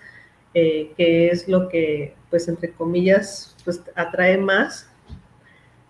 eh, 0.55 0.93
que 0.97 1.29
es 1.29 1.49
lo 1.49 1.69
que, 1.69 2.15
pues, 2.31 2.49
entre 2.49 2.73
comillas, 2.73 3.57
pues 3.65 3.83
atrae 3.95 4.39
más 4.39 4.89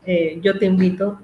eh, 0.07 0.38
yo 0.41 0.57
te 0.57 0.67
invito 0.67 1.21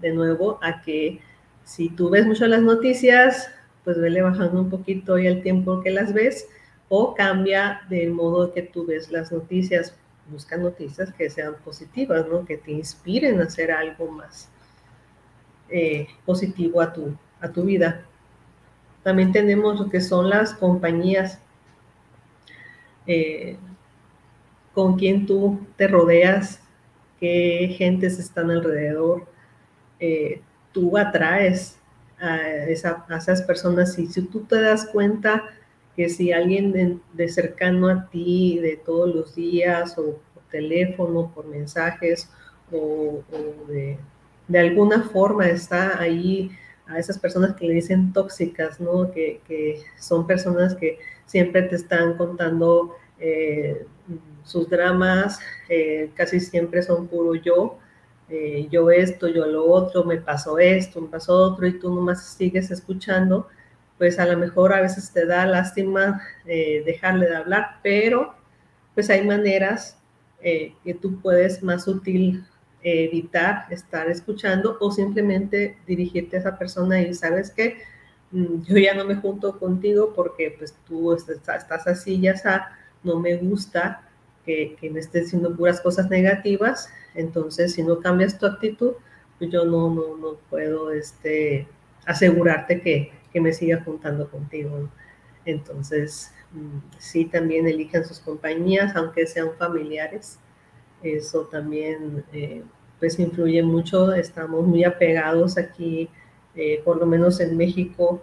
de 0.00 0.12
nuevo 0.12 0.58
a 0.60 0.82
que 0.82 1.20
si 1.62 1.88
tú 1.88 2.10
ves 2.10 2.26
mucho 2.26 2.46
las 2.48 2.62
noticias, 2.62 3.48
pues 3.84 3.98
vele 3.98 4.22
bajando 4.22 4.60
un 4.60 4.70
poquito 4.70 5.18
y 5.18 5.28
el 5.28 5.40
tiempo 5.42 5.80
que 5.80 5.90
las 5.90 6.12
ves 6.12 6.48
o 6.88 7.14
cambia 7.14 7.82
del 7.88 8.10
modo 8.10 8.52
que 8.52 8.62
tú 8.62 8.86
ves 8.86 9.10
las 9.12 9.30
noticias. 9.30 9.96
Busca 10.28 10.56
noticias 10.56 11.12
que 11.12 11.30
sean 11.30 11.54
positivas, 11.64 12.26
¿no? 12.26 12.44
que 12.44 12.56
te 12.56 12.72
inspiren 12.72 13.40
a 13.40 13.44
hacer 13.44 13.70
algo 13.70 14.10
más 14.10 14.50
eh, 15.68 16.06
positivo 16.24 16.80
a 16.80 16.92
tu, 16.92 17.16
a 17.40 17.48
tu 17.48 17.64
vida. 17.64 18.02
También 19.02 19.32
tenemos 19.32 19.78
lo 19.78 19.90
que 19.90 20.00
son 20.00 20.30
las 20.30 20.54
compañías 20.54 21.38
eh, 23.06 23.56
con 24.72 24.96
quien 24.96 25.26
tú 25.26 25.60
te 25.76 25.86
rodeas 25.86 26.60
qué 27.20 27.74
gentes 27.78 28.18
están 28.18 28.50
alrededor, 28.50 29.26
eh, 30.00 30.42
tú 30.72 30.98
atraes 30.98 31.78
a, 32.18 32.38
esas 32.66 33.42
personas 33.42 33.98
y 33.98 34.06
si 34.06 34.22
tú 34.22 34.40
te 34.40 34.60
das 34.60 34.86
cuenta 34.86 35.44
que 35.96 36.08
si 36.08 36.32
alguien 36.32 37.00
de, 37.12 37.28
cercano 37.28 37.88
a 37.88 38.10
ti 38.10 38.58
de 38.58 38.76
todos 38.76 39.14
los 39.14 39.34
días 39.34 39.96
o 39.96 40.18
por 40.34 40.42
teléfono, 40.50 41.30
por 41.34 41.46
mensajes 41.46 42.28
o, 42.72 43.22
de, 43.68 43.98
de, 44.48 44.58
alguna 44.58 45.02
forma 45.02 45.48
está 45.48 46.00
ahí 46.00 46.50
a 46.86 46.98
esas 46.98 47.18
personas 47.18 47.54
que 47.54 47.66
le 47.66 47.74
dicen 47.74 48.12
tóxicas, 48.12 48.80
¿no? 48.80 49.10
Que, 49.10 49.40
que 49.46 49.82
son 49.98 50.26
personas 50.26 50.74
que 50.74 50.98
siempre 51.26 51.62
te 51.62 51.76
están 51.76 52.16
contando 52.16 52.96
eh, 53.18 53.86
sus 54.42 54.68
dramas 54.68 55.40
eh, 55.68 56.10
casi 56.14 56.40
siempre 56.40 56.82
son 56.82 57.06
puro 57.08 57.34
yo, 57.34 57.78
eh, 58.28 58.68
yo 58.70 58.90
esto, 58.90 59.28
yo 59.28 59.46
lo 59.46 59.64
otro, 59.66 60.04
me 60.04 60.18
pasó 60.18 60.58
esto, 60.58 61.00
me 61.00 61.08
pasó 61.08 61.32
otro, 61.32 61.66
y 61.66 61.78
tú 61.78 61.94
nomás 61.94 62.34
sigues 62.36 62.70
escuchando, 62.70 63.48
pues 63.98 64.18
a 64.18 64.26
lo 64.26 64.36
mejor 64.36 64.72
a 64.74 64.80
veces 64.80 65.12
te 65.12 65.24
da 65.26 65.46
lástima 65.46 66.20
dejarle 66.44 67.26
de 67.28 67.36
hablar, 67.36 67.78
pero 67.82 68.34
pues 68.94 69.08
hay 69.08 69.24
maneras 69.26 69.98
que 70.42 70.98
tú 71.00 71.20
puedes 71.20 71.62
más 71.62 71.86
útil 71.88 72.44
evitar 72.84 73.66
estar 73.70 74.10
escuchando 74.10 74.76
o 74.78 74.90
simplemente 74.92 75.78
dirigirte 75.86 76.36
a 76.36 76.40
esa 76.40 76.58
persona 76.58 77.00
y 77.00 77.14
sabes 77.14 77.50
que 77.50 77.78
mm, 78.30 78.62
yo 78.64 78.76
ya 78.76 78.94
no 78.94 79.06
me 79.06 79.16
junto 79.16 79.58
contigo 79.58 80.12
porque 80.14 80.54
pues 80.56 80.74
tú 80.86 81.14
estás 81.14 81.86
así, 81.86 82.20
ya 82.20 82.32
está, 82.32 82.78
no 83.02 83.18
me 83.18 83.36
gusta 83.36 84.02
que, 84.44 84.76
me 84.92 85.00
estés 85.00 85.24
diciendo 85.24 85.56
puras 85.56 85.80
cosas 85.80 86.10
negativas, 86.10 86.90
entonces 87.14 87.72
si 87.72 87.82
no 87.82 88.00
cambias 88.00 88.38
tu 88.38 88.44
actitud, 88.44 88.92
pues 89.38 89.50
yo 89.50 89.64
no, 89.64 89.88
no, 89.88 90.16
no 90.18 90.34
puedo 90.50 90.92
este, 90.92 91.66
asegurarte 92.04 92.82
que, 92.82 93.10
que 93.32 93.40
me 93.40 93.52
siga 93.52 93.82
juntando 93.82 94.30
contigo. 94.30 94.90
Entonces, 95.46 96.32
mm, 96.52 96.78
sí, 96.98 97.24
también 97.24 97.66
elijan 97.66 98.04
sus 98.04 98.20
compañías, 98.20 98.94
aunque 98.94 99.26
sean 99.26 99.52
familiares. 99.58 100.38
Eso 101.04 101.42
también, 101.42 102.24
eh, 102.32 102.62
pues, 102.98 103.18
influye 103.18 103.62
mucho. 103.62 104.12
Estamos 104.14 104.66
muy 104.66 104.84
apegados 104.84 105.58
aquí, 105.58 106.08
eh, 106.56 106.80
por 106.82 106.96
lo 106.96 107.04
menos 107.04 107.40
en 107.40 107.56
México. 107.58 108.22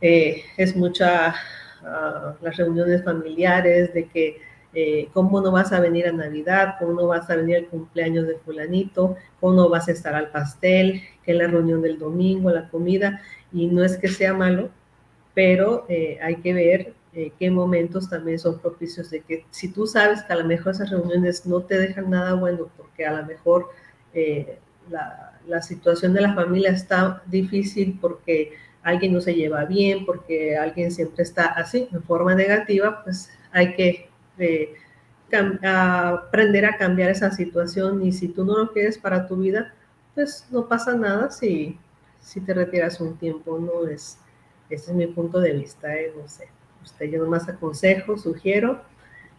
Eh, 0.00 0.42
es 0.56 0.76
mucha 0.76 1.34
ah, 1.82 2.36
las 2.40 2.56
reuniones 2.56 3.02
familiares, 3.04 3.92
de 3.92 4.06
que 4.06 4.40
cómo 5.12 5.40
no 5.40 5.52
vas 5.52 5.72
a 5.72 5.78
venir 5.78 6.08
a 6.08 6.12
Navidad, 6.12 6.74
cómo 6.80 6.94
no 6.94 7.06
vas 7.06 7.30
a 7.30 7.36
venir 7.36 7.58
al 7.58 7.66
cumpleaños 7.66 8.26
de 8.26 8.38
fulanito, 8.38 9.16
cómo 9.38 9.52
no 9.54 9.68
vas 9.68 9.86
a 9.86 9.92
estar 9.92 10.16
al 10.16 10.30
pastel, 10.30 11.00
que 11.24 11.32
la 11.32 11.46
reunión 11.46 11.80
del 11.80 11.96
domingo, 11.96 12.50
la 12.50 12.68
comida, 12.68 13.22
y 13.52 13.68
no 13.68 13.84
es 13.84 13.96
que 13.96 14.08
sea 14.08 14.34
malo, 14.34 14.70
pero 15.32 15.86
hay 15.88 16.36
que 16.42 16.52
ver 16.52 16.94
eh, 17.14 17.32
qué 17.38 17.50
momentos 17.50 18.08
también 18.08 18.38
son 18.38 18.58
propicios 18.58 19.10
de 19.10 19.20
que 19.20 19.46
si 19.50 19.68
tú 19.72 19.86
sabes 19.86 20.22
que 20.22 20.32
a 20.32 20.36
lo 20.36 20.44
mejor 20.44 20.72
esas 20.72 20.90
reuniones 20.90 21.46
no 21.46 21.60
te 21.62 21.78
dejan 21.78 22.10
nada 22.10 22.34
bueno, 22.34 22.68
porque 22.76 23.06
a 23.06 23.20
lo 23.20 23.26
mejor 23.26 23.68
la, 24.90 25.40
la 25.46 25.62
situación 25.62 26.12
de 26.12 26.20
la 26.20 26.34
familia 26.34 26.70
está 26.70 27.22
difícil 27.26 27.98
porque 28.00 28.52
alguien 28.82 29.12
no 29.12 29.20
se 29.20 29.34
lleva 29.34 29.64
bien, 29.64 30.04
porque 30.06 30.56
alguien 30.56 30.92
siempre 30.92 31.22
está 31.22 31.46
así, 31.46 31.88
en 31.90 32.02
forma 32.02 32.34
negativa, 32.34 33.02
pues 33.02 33.30
hay 33.50 33.74
que 33.74 34.08
de 34.36 34.74
aprender 35.62 36.64
a 36.64 36.76
cambiar 36.76 37.10
esa 37.10 37.30
situación 37.30 38.04
y 38.04 38.12
si 38.12 38.28
tú 38.28 38.44
no 38.44 38.56
lo 38.58 38.72
quieres 38.72 38.98
para 38.98 39.26
tu 39.26 39.36
vida, 39.36 39.74
pues 40.14 40.46
no 40.50 40.68
pasa 40.68 40.94
nada 40.94 41.30
si, 41.30 41.78
si 42.20 42.40
te 42.40 42.54
retiras 42.54 43.00
un 43.00 43.16
tiempo, 43.16 43.58
no 43.58 43.88
es, 43.88 44.18
ese 44.70 44.90
es 44.90 44.96
mi 44.96 45.06
punto 45.06 45.40
de 45.40 45.52
vista, 45.52 45.94
¿eh? 45.96 46.12
no 46.16 46.28
sé, 46.28 46.48
usted 46.84 47.10
yo 47.10 47.18
nomás 47.18 47.48
aconsejo, 47.48 48.16
sugiero 48.16 48.80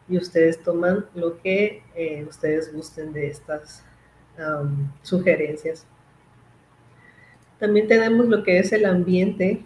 y 0.10 0.18
ustedes 0.18 0.62
toman 0.62 1.06
lo 1.16 1.42
que 1.42 1.82
eh, 1.96 2.26
ustedes 2.28 2.74
gusten 2.74 3.14
de 3.14 3.28
estas 3.28 3.84
sugerencias. 5.02 5.86
También 7.58 7.88
tenemos 7.88 8.26
lo 8.28 8.44
que 8.44 8.60
es 8.60 8.74
el 8.74 8.86
ambiente, 8.86 9.64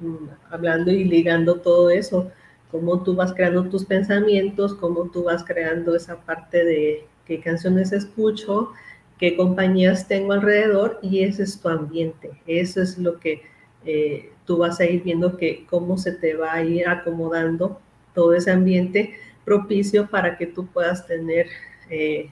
mm, 0.00 0.28
hablando 0.50 0.90
y 0.90 1.04
ligando 1.04 1.60
todo 1.60 1.90
eso 1.90 2.32
cómo 2.70 3.02
tú 3.02 3.14
vas 3.14 3.32
creando 3.32 3.68
tus 3.68 3.84
pensamientos, 3.84 4.74
cómo 4.74 5.10
tú 5.10 5.24
vas 5.24 5.44
creando 5.44 5.94
esa 5.94 6.16
parte 6.16 6.64
de 6.64 7.06
qué 7.24 7.40
canciones 7.40 7.92
escucho, 7.92 8.72
qué 9.18 9.36
compañías 9.36 10.08
tengo 10.08 10.32
alrededor 10.32 10.98
y 11.02 11.22
ese 11.22 11.44
es 11.44 11.60
tu 11.60 11.68
ambiente. 11.68 12.30
Eso 12.46 12.82
es 12.82 12.98
lo 12.98 13.18
que 13.18 13.42
eh, 13.86 14.32
tú 14.44 14.58
vas 14.58 14.80
a 14.80 14.84
ir 14.84 15.02
viendo 15.04 15.36
que 15.36 15.64
cómo 15.66 15.96
se 15.96 16.12
te 16.12 16.34
va 16.34 16.54
a 16.54 16.62
ir 16.62 16.88
acomodando 16.88 17.80
todo 18.14 18.34
ese 18.34 18.50
ambiente 18.50 19.14
propicio 19.44 20.08
para 20.10 20.36
que 20.36 20.46
tú 20.46 20.66
puedas 20.66 21.06
tener 21.06 21.46
eh, 21.88 22.30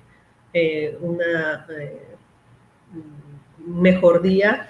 eh, 0.53 0.99
una 1.01 1.67
mejor 3.67 4.21
día. 4.21 4.69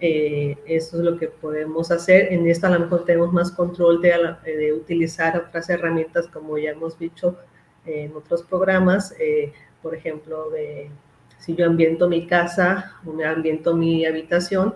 Eso 0.00 0.98
es 0.98 1.04
lo 1.04 1.16
que 1.16 1.28
podemos 1.28 1.90
hacer. 1.90 2.32
En 2.32 2.48
esto 2.48 2.66
a 2.66 2.70
lo 2.70 2.80
mejor 2.80 3.04
tenemos 3.04 3.32
más 3.32 3.52
control 3.52 4.00
de, 4.00 4.34
de 4.44 4.72
utilizar 4.72 5.36
otras 5.36 5.70
herramientas, 5.70 6.26
como 6.26 6.58
ya 6.58 6.70
hemos 6.70 6.98
dicho 6.98 7.38
en 7.86 8.12
otros 8.16 8.42
programas, 8.42 9.14
por 9.80 9.94
ejemplo, 9.94 10.50
de 10.50 10.90
si 11.38 11.54
yo 11.54 11.66
ambiento 11.66 12.08
mi 12.08 12.26
casa, 12.26 12.96
me 13.04 13.24
ambiento 13.24 13.76
mi 13.76 14.04
habitación 14.04 14.74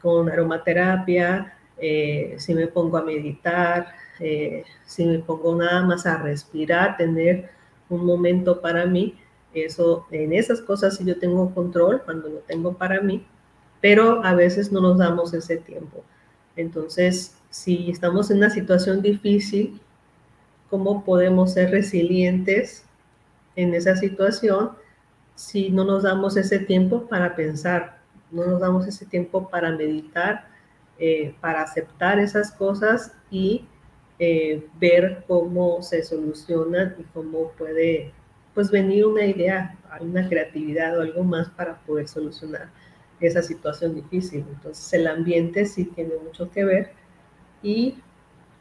con 0.00 0.28
aromaterapia, 0.30 1.54
eh, 1.78 2.34
si 2.38 2.54
me 2.54 2.66
pongo 2.66 2.98
a 2.98 3.04
meditar, 3.04 3.86
eh, 4.18 4.64
si 4.84 5.04
me 5.06 5.18
pongo 5.18 5.56
nada 5.56 5.82
más 5.82 6.06
a 6.06 6.18
respirar, 6.18 6.96
tener 6.96 7.50
un 7.88 8.04
momento 8.04 8.60
para 8.60 8.86
mí, 8.86 9.16
eso, 9.54 10.06
en 10.10 10.32
esas 10.32 10.60
cosas 10.60 10.96
sí 10.96 11.04
yo 11.04 11.18
tengo 11.18 11.52
control 11.54 12.02
cuando 12.04 12.28
lo 12.28 12.38
tengo 12.40 12.74
para 12.74 13.00
mí, 13.00 13.26
pero 13.80 14.24
a 14.24 14.34
veces 14.34 14.70
no 14.70 14.80
nos 14.80 14.98
damos 14.98 15.32
ese 15.34 15.56
tiempo. 15.56 16.04
Entonces, 16.56 17.36
si 17.48 17.90
estamos 17.90 18.30
en 18.30 18.38
una 18.38 18.50
situación 18.50 19.02
difícil, 19.02 19.80
¿cómo 20.68 21.04
podemos 21.04 21.54
ser 21.54 21.70
resilientes 21.70 22.84
en 23.56 23.74
esa 23.74 23.96
situación 23.96 24.72
si 25.34 25.70
no 25.70 25.84
nos 25.84 26.02
damos 26.02 26.36
ese 26.36 26.58
tiempo 26.58 27.06
para 27.08 27.34
pensar, 27.34 27.99
no 28.30 28.46
nos 28.46 28.60
damos 28.60 28.86
ese 28.86 29.06
tiempo 29.06 29.48
para 29.48 29.70
meditar, 29.72 30.48
eh, 30.98 31.34
para 31.40 31.62
aceptar 31.62 32.18
esas 32.18 32.52
cosas 32.52 33.12
y 33.30 33.64
eh, 34.18 34.66
ver 34.78 35.24
cómo 35.26 35.82
se 35.82 36.02
solucionan 36.02 36.94
y 36.98 37.02
cómo 37.04 37.52
puede 37.52 38.12
pues 38.54 38.70
venir 38.70 39.06
una 39.06 39.24
idea, 39.24 39.78
una 40.00 40.28
creatividad 40.28 40.98
o 40.98 41.02
algo 41.02 41.24
más 41.24 41.48
para 41.50 41.78
poder 41.80 42.08
solucionar 42.08 42.68
esa 43.20 43.42
situación 43.42 43.94
difícil. 43.94 44.44
Entonces 44.48 44.92
el 44.92 45.06
ambiente 45.06 45.66
sí 45.66 45.84
tiene 45.84 46.14
mucho 46.22 46.50
que 46.50 46.64
ver 46.64 46.92
y 47.62 47.96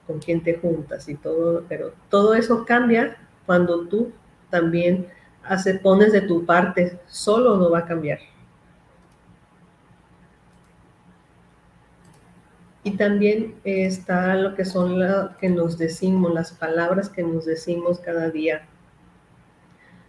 con 0.07 0.19
quién 0.19 0.41
te 0.43 0.55
juntas 0.55 1.07
y 1.09 1.15
todo, 1.15 1.65
pero 1.67 1.93
todo 2.09 2.33
eso 2.33 2.65
cambia 2.65 3.17
cuando 3.45 3.87
tú 3.87 4.11
también 4.49 5.07
hace, 5.43 5.75
pones 5.75 6.13
de 6.13 6.21
tu 6.21 6.45
parte, 6.45 6.99
solo 7.07 7.57
no 7.57 7.69
va 7.69 7.79
a 7.79 7.85
cambiar. 7.85 8.19
Y 12.83 12.91
también 12.91 13.55
está 13.65 14.35
lo 14.35 14.55
que 14.55 14.63
son 14.63 14.99
lo 14.99 15.37
que 15.37 15.49
nos 15.49 15.77
decimos, 15.77 16.33
las 16.33 16.51
palabras 16.53 17.09
que 17.09 17.23
nos 17.23 17.45
decimos 17.45 17.99
cada 17.99 18.29
día. 18.29 18.65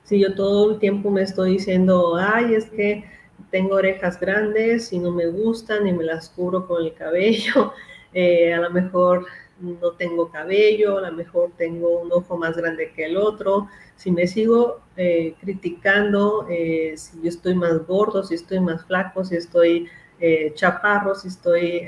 Si 0.05 0.19
yo 0.19 0.35
todo 0.35 0.73
el 0.73 0.79
tiempo 0.79 1.11
me 1.11 1.23
estoy 1.23 1.53
diciendo, 1.53 2.17
ay, 2.17 2.55
es 2.55 2.71
que 2.71 3.05
tengo 3.51 3.77
orejas 3.77 4.19
grandes 4.21 4.93
y 4.93 4.99
no 4.99 5.11
me 5.11 5.27
gustan 5.27 5.87
y 5.87 5.93
me 5.93 6.05
las 6.05 6.29
cubro 6.31 6.67
con 6.67 6.85
el 6.85 6.95
cabello, 6.95 7.73
eh, 8.13 8.53
a 8.53 8.59
lo 8.59 8.71
mejor 8.71 9.27
no 9.61 9.93
tengo 9.93 10.31
cabello, 10.31 10.99
a 10.99 11.11
lo 11.11 11.13
mejor 11.13 11.53
tengo 11.57 12.01
un 12.01 12.11
ojo 12.13 12.37
más 12.37 12.57
grande 12.57 12.93
que 12.93 13.05
el 13.05 13.17
otro. 13.17 13.69
Si 13.97 14.11
me 14.11 14.27
sigo 14.27 14.81
eh, 14.97 15.35
criticando, 15.41 16.47
eh, 16.49 16.95
si 16.97 17.21
yo 17.23 17.29
estoy 17.29 17.55
más 17.55 17.87
gordo, 17.87 18.25
si 18.25 18.35
estoy 18.35 18.61
más 18.61 18.85
flaco, 18.87 19.25
si 19.25 19.37
estoy 19.37 19.89
chaparro, 20.55 21.15
si 21.15 21.29
estoy 21.29 21.87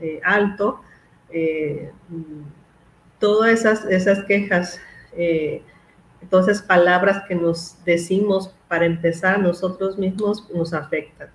eh, 0.00 0.20
alto, 0.22 0.80
eh, 1.30 1.90
todas 3.18 3.50
esas, 3.50 3.84
esas 3.86 4.24
quejas, 4.26 4.80
eh, 5.16 5.60
todas 6.30 6.46
esas 6.46 6.62
palabras 6.62 7.24
que 7.26 7.34
nos 7.34 7.76
decimos 7.84 8.54
para 8.68 8.86
empezar 8.86 9.40
nosotros 9.40 9.98
mismos 9.98 10.48
nos 10.54 10.72
afectan. 10.72 11.30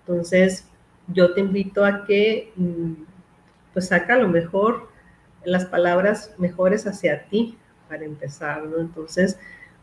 Entonces, 0.00 0.68
yo 1.08 1.34
te 1.34 1.40
invito 1.40 1.84
a 1.84 2.04
que 2.04 2.52
mm, 2.54 2.92
pues 3.72 3.88
saca 3.88 4.16
lo 4.16 4.28
mejor, 4.28 4.88
las 5.44 5.66
palabras 5.66 6.32
mejores 6.38 6.86
hacia 6.86 7.24
ti 7.24 7.58
para 7.88 8.04
empezar, 8.04 8.64
¿no? 8.64 8.78
Entonces, 8.78 9.38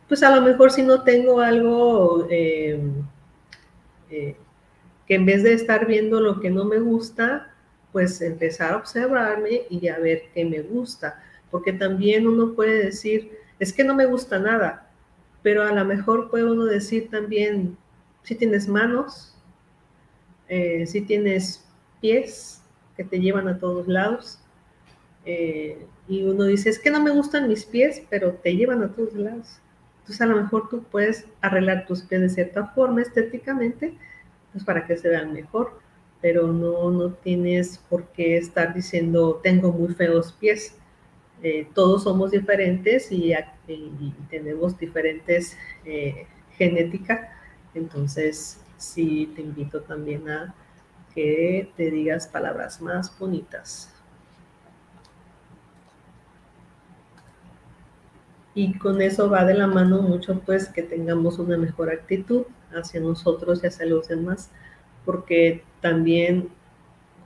pues 0.08 0.24
a 0.24 0.34
lo 0.34 0.42
mejor 0.42 0.72
si 0.72 0.84
no 0.84 1.04
tengo 1.04 1.42
algo 1.42 2.28
que 2.30 2.80
en 5.10 5.26
vez 5.26 5.44
de 5.44 5.54
estar 5.54 5.86
viendo 5.86 6.22
lo 6.22 6.40
que 6.40 6.50
no 6.50 6.64
me 6.64 6.80
gusta, 6.80 7.51
pues 7.92 8.22
empezar 8.22 8.74
a 8.74 8.78
observarme 8.78 9.64
y 9.70 9.88
a 9.88 10.00
ver 10.00 10.24
qué 10.34 10.46
me 10.46 10.62
gusta, 10.62 11.22
porque 11.50 11.74
también 11.74 12.28
uno 12.28 12.54
puede 12.54 12.86
decir, 12.86 13.38
es 13.60 13.74
que 13.74 13.84
no 13.84 13.94
me 13.94 14.06
gusta 14.06 14.40
nada, 14.40 14.90
pero 15.42 15.64
a 15.64 15.72
lo 15.72 15.84
mejor 15.86 16.30
puede 16.30 16.46
uno 16.46 16.66
decir 16.66 17.10
también, 17.10 17.78
si 18.24 18.36
tienes 18.36 18.68
manos, 18.68 19.36
eh, 20.48 20.86
si 20.86 21.02
tienes 21.02 21.66
pies 22.00 22.62
que 22.96 23.04
te 23.04 23.20
llevan 23.20 23.48
a 23.48 23.60
todos 23.60 23.88
lados, 23.88 24.40
eh, 25.26 25.86
y 26.08 26.24
uno 26.24 26.46
dice, 26.46 26.70
es 26.70 26.80
que 26.80 26.92
no 26.92 27.02
me 27.02 27.12
gustan 27.12 27.48
mis 27.48 27.66
pies, 27.66 28.04
pero 28.10 28.34
te 28.34 28.56
llevan 28.56 28.84
a 28.84 28.90
todos 28.90 29.14
lados. 29.14 29.60
Entonces 30.00 30.22
a 30.22 30.26
lo 30.26 30.36
mejor 30.36 30.68
tú 30.70 30.84
puedes 30.84 31.26
arreglar 31.42 31.86
tus 31.86 32.02
pies 32.04 32.22
de 32.22 32.30
cierta 32.30 32.68
forma 32.68 33.02
estéticamente, 33.02 33.98
pues 34.52 34.64
para 34.64 34.86
que 34.86 34.98
se 34.98 35.10
vean 35.10 35.34
mejor 35.34 35.81
pero 36.22 36.48
no, 36.48 36.92
no 36.92 37.14
tienes 37.14 37.80
por 37.90 38.06
qué 38.10 38.38
estar 38.38 38.74
diciendo 38.74 39.40
tengo 39.44 39.72
muy 39.72 39.94
feos 39.94 40.34
pies. 40.34 40.78
Eh, 41.44 41.68
todos 41.74 42.04
somos 42.04 42.32
diferentes 42.32 43.12
y, 43.12 43.34
tenemos 44.30 44.78
diferentes 44.78 45.58
eh, 45.86 46.28
genética, 46.58 47.32
entonces 47.74 48.62
sí 48.78 49.32
te 49.36 49.42
invito 49.42 49.82
también 49.82 50.30
a 50.30 50.54
que 51.16 51.72
te 51.76 51.90
digas 51.90 52.28
palabras 52.28 52.82
más 52.82 53.18
bonitas. 53.18 53.92
Y 58.54 58.78
con 58.78 59.02
eso 59.02 59.30
va 59.30 59.46
de 59.46 59.54
la 59.54 59.68
mano 59.68 60.02
mucho 60.02 60.42
pues 60.42 60.68
que 60.68 60.84
tengamos 60.84 61.40
una 61.40 61.58
mejor 61.58 61.90
actitud 61.90 62.44
hacia 62.74 63.00
nosotros 63.00 63.64
y 63.64 63.68
hacia 63.68 63.86
los 63.86 64.10
demás 64.10 64.52
porque 65.06 65.64
también 65.82 66.50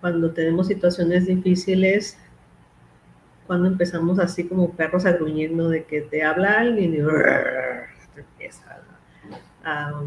cuando 0.01 0.31
tenemos 0.31 0.67
situaciones 0.67 1.25
difíciles, 1.25 2.17
cuando 3.47 3.67
empezamos 3.67 4.19
así 4.19 4.47
como 4.47 4.71
perros 4.71 5.05
agruñendo 5.05 5.69
de 5.69 5.83
que 5.83 6.01
te 6.01 6.23
habla 6.23 6.59
alguien 6.59 6.93
y 6.93 6.97
te 6.97 8.21
empieza 8.21 8.81
a, 9.63 10.03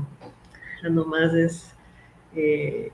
nomás 0.91 1.35
es, 1.35 1.75
eh, 2.35 2.91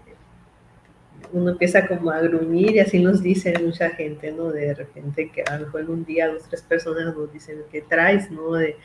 uno 1.33 1.51
empieza 1.51 1.87
como 1.87 2.11
a 2.11 2.21
gruñir 2.21 2.73
y 2.73 2.81
así 2.81 3.03
nos 3.03 3.23
dice 3.23 3.55
mucha 3.63 3.91
gente, 3.91 4.33
¿no? 4.33 4.51
De 4.51 4.75
repente 4.75 5.31
que 5.31 5.43
a 5.43 5.59
lo 5.59 5.67
mejor 5.67 5.91
un 5.91 6.05
día 6.05 6.29
dos, 6.29 6.45
tres 6.49 6.63
personas 6.63 7.15
nos 7.15 7.33
dicen 7.33 7.59
que 7.71 7.83
traes, 7.83 8.31
¿no? 8.31 8.59
Eh, 8.61 8.77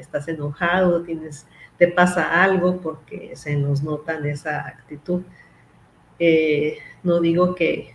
estás 0.00 0.28
enojado, 0.28 1.02
tienes 1.02 1.46
te 1.78 1.86
pasa 1.88 2.42
algo 2.42 2.80
porque 2.80 3.36
se 3.36 3.56
nos 3.56 3.82
nota 3.82 4.16
en 4.16 4.26
esa 4.26 4.66
actitud. 4.66 5.22
Eh, 6.18 6.78
no 7.04 7.20
digo 7.20 7.54
que, 7.54 7.94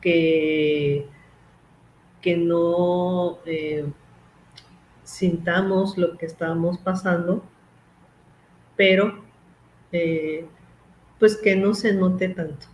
que, 0.00 1.08
que 2.20 2.36
no 2.36 3.40
eh, 3.44 3.84
sintamos 5.02 5.98
lo 5.98 6.16
que 6.16 6.26
estamos 6.26 6.78
pasando, 6.78 7.44
pero 8.76 9.24
eh, 9.90 10.46
pues 11.18 11.36
que 11.36 11.56
no 11.56 11.74
se 11.74 11.92
note 11.92 12.28
tanto. 12.28 12.66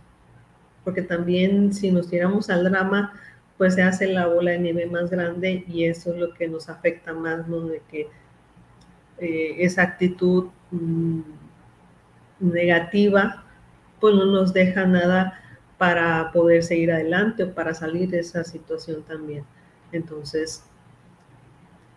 Porque 0.83 1.01
también 1.01 1.73
si 1.73 1.91
nos 1.91 2.09
tiramos 2.09 2.51
al 2.51 2.63
drama, 2.63 3.18
pues 3.59 3.75
se 3.75 3.81
hace 3.83 4.07
la 4.07 4.25
bola 4.25 4.51
de 4.51 4.59
nieve 4.59 4.85
más 4.85 5.09
grande 5.09 5.65
y 5.67 5.83
eso 5.83 6.13
es 6.13 6.17
lo 6.17 6.33
que 6.33 6.47
nos 6.47 6.69
afecta 6.69 7.11
más, 7.11 7.45
¿no? 7.49 7.67
De 7.67 7.81
que 7.91 8.07
eh, 9.17 9.55
esa 9.59 9.81
actitud 9.83 10.45
mm, 10.71 11.19
negativa, 12.39 13.43
pues 13.99 14.15
no 14.15 14.27
nos 14.27 14.53
deja 14.53 14.85
nada 14.85 15.41
para 15.77 16.31
poder 16.31 16.63
seguir 16.63 16.89
adelante 16.89 17.43
o 17.43 17.53
para 17.53 17.73
salir 17.73 18.09
de 18.09 18.19
esa 18.19 18.45
situación 18.45 19.03
también. 19.03 19.43
Entonces, 19.91 20.63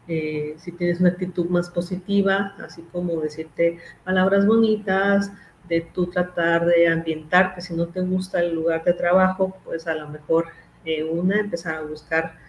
eh, 0.09 0.57
si 0.59 0.73
tienes 0.73 0.99
una 0.99 1.11
actitud 1.11 1.47
más 1.47 1.71
positiva, 1.71 2.57
así 2.59 2.83
como 2.91 3.21
decirte 3.21 3.79
palabras 4.03 4.49
bonitas, 4.49 5.31
de 5.69 5.81
tú 5.81 6.09
tratar 6.09 6.67
de 6.67 6.89
ambientar, 6.89 7.55
que 7.55 7.61
si 7.61 7.73
no 7.73 7.87
te 7.87 8.01
gusta 8.01 8.41
el 8.41 8.53
lugar 8.53 8.83
de 8.83 8.95
trabajo, 8.95 9.57
pues 9.65 9.87
a 9.87 9.95
lo 9.95 10.09
mejor 10.09 10.47
eh, 10.85 11.05
una, 11.05 11.41
empezar 11.41 11.77
a 11.77 11.83
buscar 11.83 12.41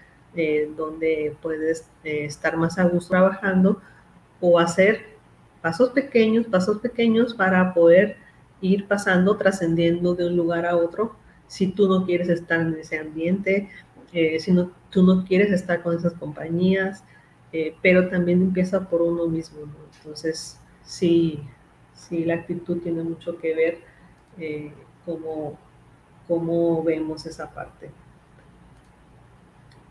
donde 0.75 1.35
puedes 1.43 1.85
estar 2.03 2.57
más 2.57 2.79
a 2.79 2.85
gusto 2.85 3.11
trabajando 3.11 3.79
o 4.41 4.57
hacer 4.57 5.05
pasos 5.61 5.91
pequeños, 5.91 6.47
pasos 6.47 6.79
pequeños 6.79 7.35
para 7.35 7.71
poder 7.75 8.17
ir 8.59 8.87
pasando, 8.87 9.37
trascendiendo 9.37 10.15
de 10.15 10.25
un 10.25 10.35
lugar 10.35 10.65
a 10.65 10.75
otro. 10.75 11.15
Si 11.45 11.67
tú 11.67 11.87
no 11.87 12.03
quieres 12.07 12.29
estar 12.29 12.61
en 12.61 12.73
ese 12.73 12.97
ambiente, 12.97 13.69
eh, 14.11 14.39
si 14.39 14.53
no, 14.53 14.71
tú 14.89 15.03
no 15.03 15.23
quieres 15.23 15.51
estar 15.51 15.83
con 15.83 15.95
esas 15.95 16.13
compañías, 16.13 17.03
eh, 17.51 17.75
pero 17.83 18.09
también 18.09 18.41
empieza 18.41 18.89
por 18.89 19.03
uno 19.03 19.27
mismo. 19.27 19.59
Entonces, 19.99 20.59
si, 20.83 21.43
Sí, 21.95 22.25
la 22.25 22.35
actitud 22.35 22.81
tiene 22.81 23.03
mucho 23.03 23.37
que 23.37 23.55
ver 23.55 23.77
eh, 24.37 24.73
cómo, 25.05 25.57
cómo, 26.27 26.83
vemos 26.83 27.25
esa 27.25 27.49
parte. 27.53 27.91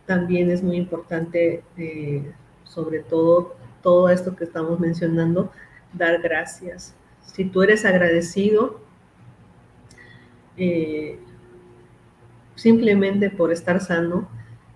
También 0.07 0.51
es 0.51 0.63
muy 0.63 0.77
importante, 0.77 1.63
eh, 1.77 2.33
sobre 2.65 3.01
todo, 3.01 3.57
todo 3.83 4.09
esto 4.09 4.35
que 4.35 4.45
estamos 4.45 4.79
mencionando, 4.81 5.53
dar 5.93 6.21
gracias. 6.21 6.95
Si 7.23 7.45
tú 7.45 7.63
eres 7.63 7.85
agradecido, 7.85 8.81
eh, 10.57 11.19
simplemente 12.55 13.31
por 13.31 13.53
estar 13.53 13.81
sano, 13.81 14.29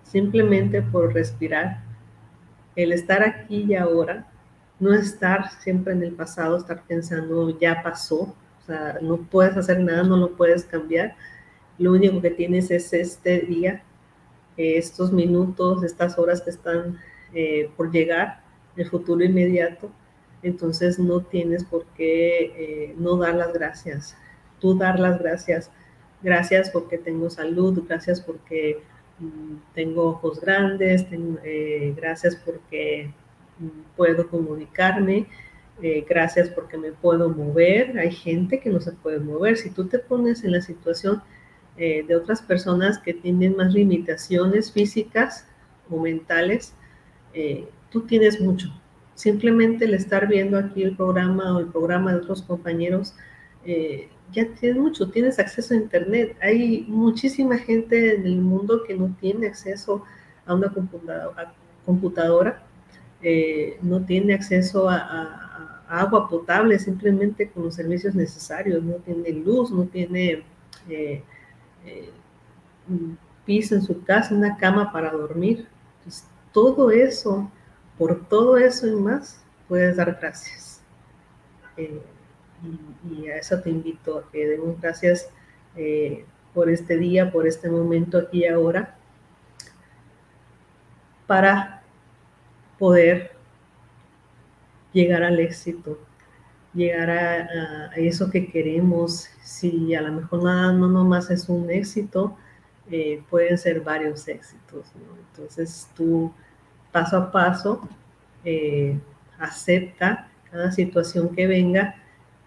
simplemente 0.03 0.81
por 0.81 1.13
respirar, 1.13 1.83
el 2.75 2.91
estar 2.91 3.23
aquí 3.23 3.65
y 3.67 3.75
ahora, 3.75 4.27
no 4.79 4.93
estar 4.93 5.49
siempre 5.59 5.93
en 5.93 6.03
el 6.03 6.13
pasado, 6.13 6.57
estar 6.57 6.83
pensando 6.83 7.57
ya 7.59 7.81
pasó, 7.81 8.21
o 8.21 8.65
sea, 8.65 8.97
no 9.01 9.17
puedes 9.17 9.57
hacer 9.57 9.79
nada, 9.79 10.03
no 10.03 10.17
lo 10.17 10.35
puedes 10.35 10.63
cambiar, 10.65 11.15
lo 11.79 11.93
único 11.93 12.21
que 12.21 12.29
tienes 12.31 12.69
es 12.71 12.93
este 12.93 13.39
día, 13.41 13.81
estos 14.57 15.11
minutos, 15.11 15.83
estas 15.83 16.17
horas 16.17 16.41
que 16.41 16.49
están 16.49 16.99
eh, 17.33 17.69
por 17.77 17.91
llegar, 17.91 18.41
el 18.75 18.89
futuro 18.89 19.23
inmediato, 19.23 19.89
entonces 20.43 20.99
no 20.99 21.21
tienes 21.21 21.63
por 21.63 21.85
qué 21.95 22.53
eh, 22.57 22.95
no 22.97 23.17
dar 23.17 23.35
las 23.35 23.53
gracias, 23.53 24.15
tú 24.59 24.77
dar 24.77 24.99
las 24.99 25.19
gracias, 25.19 25.71
gracias 26.21 26.69
porque 26.69 26.97
tengo 26.97 27.29
salud, 27.29 27.83
gracias 27.87 28.21
porque 28.21 28.81
mm, 29.19 29.73
tengo 29.73 30.09
ojos 30.09 30.41
grandes, 30.41 31.05
eh, 31.43 31.93
gracias 31.95 32.35
porque 32.35 33.11
mm, 33.59 33.95
puedo 33.95 34.27
comunicarme, 34.27 35.27
gracias 36.09 36.49
porque 36.49 36.75
me 36.75 36.91
puedo 36.91 37.29
mover. 37.29 37.99
Hay 37.99 38.11
gente 38.11 38.59
que 38.59 38.71
no 38.71 38.81
se 38.81 38.93
puede 38.93 39.19
mover. 39.19 39.57
Si 39.57 39.69
tú 39.69 39.85
te 39.85 39.99
pones 39.99 40.43
en 40.43 40.53
la 40.53 40.61
situación 40.61 41.21
eh, 41.77 42.03
de 42.07 42.15
otras 42.15 42.41
personas 42.41 42.99
que 42.99 43.13
tienen 43.13 43.55
más 43.55 43.73
limitaciones 43.73 44.71
físicas 44.71 45.45
o 45.89 45.99
mentales, 45.99 46.73
tú 47.91 48.01
tienes 48.01 48.41
mucho. 48.41 48.67
Simplemente 49.13 49.85
el 49.85 49.93
estar 49.93 50.27
viendo 50.27 50.57
aquí 50.57 50.81
el 50.81 50.95
programa 50.95 51.55
o 51.55 51.59
el 51.59 51.67
programa 51.67 52.11
de 52.11 52.17
otros 52.17 52.41
compañeros, 52.41 53.13
ya 54.31 54.45
tienes 54.59 54.77
mucho, 54.77 55.09
tienes 55.09 55.39
acceso 55.39 55.73
a 55.73 55.77
Internet. 55.77 56.35
Hay 56.41 56.85
muchísima 56.87 57.57
gente 57.57 58.15
en 58.15 58.25
el 58.25 58.37
mundo 58.37 58.83
que 58.85 58.95
no 58.95 59.15
tiene 59.19 59.47
acceso 59.47 60.03
a 60.45 60.53
una 60.53 60.73
computadora, 61.85 62.63
eh, 63.21 63.77
no 63.81 64.05
tiene 64.05 64.33
acceso 64.33 64.89
a, 64.89 65.43
agua 65.89 66.27
potable 66.27 66.77
simplemente 66.79 67.49
con 67.49 67.63
los 67.63 67.75
servicios 67.75 68.13
necesarios, 68.13 68.83
no 68.83 68.95
tiene 68.95 69.31
luz, 69.31 69.71
no 69.71 69.85
tiene 69.85 70.43
eh, 70.89 71.23
eh, 71.87 72.11
un 72.87 73.17
piso 73.45 73.73
en 73.75 73.81
su 73.81 74.03
casa, 74.03 74.35
una 74.35 74.57
cama 74.57 74.91
para 74.91 75.11
dormir. 75.11 75.67
todo 76.53 76.91
eso, 76.91 77.51
por 77.97 78.27
todo 78.27 78.57
eso 78.57 78.87
y 78.87 78.95
más, 78.95 79.43
puedes 79.67 79.95
dar 79.95 80.17
gracias 80.19 80.67
y, 81.77 83.29
a 83.29 83.37
eso 83.37 83.59
te 83.61 83.69
invito 83.69 84.19
a 84.19 84.31
que 84.31 84.47
demos 84.47 84.79
gracias 84.81 85.29
eh, 85.75 86.25
por 86.53 86.69
este 86.69 86.97
día, 86.97 87.31
por 87.31 87.47
este 87.47 87.69
momento 87.69 88.17
aquí 88.17 88.39
y 88.39 88.47
ahora, 88.47 88.95
para 91.27 91.83
poder 92.79 93.31
llegar 94.93 95.23
al 95.23 95.39
éxito, 95.39 95.99
llegar 96.73 97.09
a, 97.09 97.91
eso 97.95 98.29
que 98.29 98.47
queremos. 98.51 99.29
Si 99.41 99.95
a 99.95 100.01
lo 100.01 100.11
mejor 100.13 100.43
nada, 100.43 100.71
no 100.73 100.87
nomás 100.87 101.29
es 101.31 101.49
un 101.49 101.69
éxito, 101.69 102.37
eh, 102.91 103.21
pueden 103.29 103.57
ser 103.57 103.81
varios 103.81 104.27
éxitos. 104.27 104.91
Entonces 105.31 105.89
tú 105.95 106.31
paso 106.91 107.17
a 107.17 107.31
paso 107.31 107.87
eh, 108.43 108.97
acepta 109.39 110.29
cada 110.51 110.71
situación 110.71 111.35
que 111.35 111.47
venga 111.47 111.95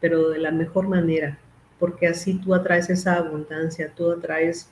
pero 0.00 0.30
de 0.30 0.38
la 0.38 0.50
mejor 0.50 0.88
manera, 0.88 1.38
porque 1.78 2.08
así 2.08 2.34
tú 2.34 2.54
atraes 2.54 2.90
esa 2.90 3.16
abundancia, 3.16 3.92
tú 3.94 4.10
atraes 4.10 4.68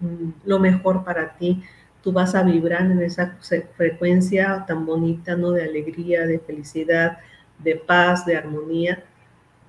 mm, 0.00 0.30
lo 0.44 0.58
mejor 0.58 1.04
para 1.04 1.36
ti, 1.36 1.62
tú 2.02 2.12
vas 2.12 2.34
a 2.34 2.42
vibrar 2.42 2.82
en 2.82 3.02
esa 3.02 3.36
frecuencia 3.76 4.64
tan 4.66 4.86
bonita, 4.86 5.36
¿no? 5.36 5.52
De 5.52 5.64
alegría, 5.64 6.26
de 6.26 6.38
felicidad, 6.38 7.18
de 7.62 7.76
paz, 7.76 8.26
de 8.26 8.36
armonía. 8.36 9.04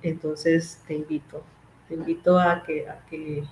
Entonces 0.02 0.82
te 0.86 0.94
invito, 0.94 1.42
te 1.88 1.94
invito 1.94 2.38
a 2.38 2.62
que, 2.62 2.88
a 2.88 2.98
que 3.08 3.44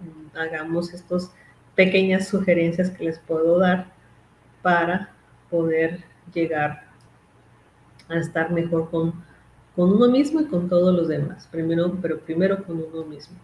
mm, 0.00 0.36
hagamos 0.36 0.92
estas 0.92 1.32
pequeñas 1.74 2.28
sugerencias 2.28 2.90
que 2.90 3.04
les 3.04 3.18
puedo 3.18 3.58
dar 3.58 3.86
para 4.60 5.10
poder 5.50 6.04
llegar 6.32 6.84
a 8.08 8.18
estar 8.18 8.50
mejor 8.50 8.90
con 8.90 9.22
con 9.74 9.90
uno 9.90 10.08
mismo 10.08 10.40
y 10.40 10.46
con 10.46 10.68
todos 10.68 10.94
los 10.94 11.08
demás, 11.08 11.48
primero, 11.50 11.96
pero 12.00 12.20
primero 12.20 12.62
con 12.64 12.82
uno 12.82 13.04
mismo. 13.04 13.36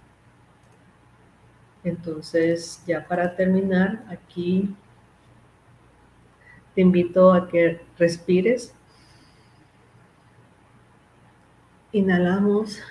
Entonces, 1.85 2.83
ya 2.87 3.07
para 3.07 3.35
terminar, 3.35 4.05
aquí 4.09 4.75
te 6.75 6.83
invito 6.83 7.33
a 7.33 7.49
que 7.49 7.81
respires. 7.99 8.75
Inhalamos 11.93 12.83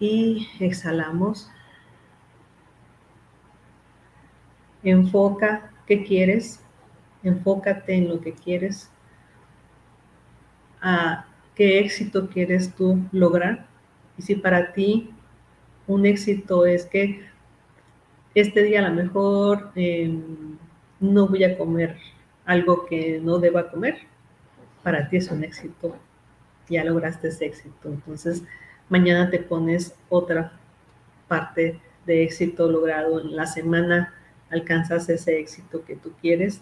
y 0.00 0.48
exhalamos. 0.58 1.50
Enfoca 4.82 5.70
qué 5.86 6.02
quieres, 6.02 6.64
enfócate 7.22 7.94
en 7.94 8.08
lo 8.08 8.20
que 8.20 8.32
quieres. 8.32 8.90
A 10.80 11.26
qué 11.54 11.80
éxito 11.80 12.30
quieres 12.30 12.74
tú 12.74 13.02
lograr. 13.12 13.66
Y 14.16 14.22
si 14.22 14.34
para 14.36 14.72
ti 14.72 15.10
un 15.86 16.06
éxito 16.06 16.64
es 16.64 16.86
que 16.86 17.26
este 18.34 18.62
día 18.62 18.78
a 18.78 18.88
lo 18.88 18.94
mejor 18.94 19.72
em, 19.74 20.56
no 21.00 21.28
voy 21.28 21.44
a 21.44 21.58
comer 21.58 21.98
algo 22.46 22.86
que 22.86 23.20
no 23.22 23.38
deba 23.38 23.70
comer, 23.70 23.98
para 24.82 25.06
ti 25.08 25.18
es 25.18 25.30
un 25.30 25.44
éxito. 25.44 25.96
Ya 26.68 26.84
lograste 26.84 27.28
ese 27.28 27.46
éxito. 27.46 27.88
Entonces, 27.88 28.42
mañana 28.88 29.30
te 29.30 29.38
pones 29.38 29.94
otra 30.08 30.52
parte 31.28 31.80
de 32.06 32.24
éxito 32.24 32.70
logrado 32.70 33.20
en 33.20 33.36
la 33.36 33.46
semana, 33.46 34.14
alcanzas 34.50 35.08
ese 35.08 35.38
éxito 35.38 35.84
que 35.84 35.96
tú 35.96 36.12
quieres. 36.20 36.60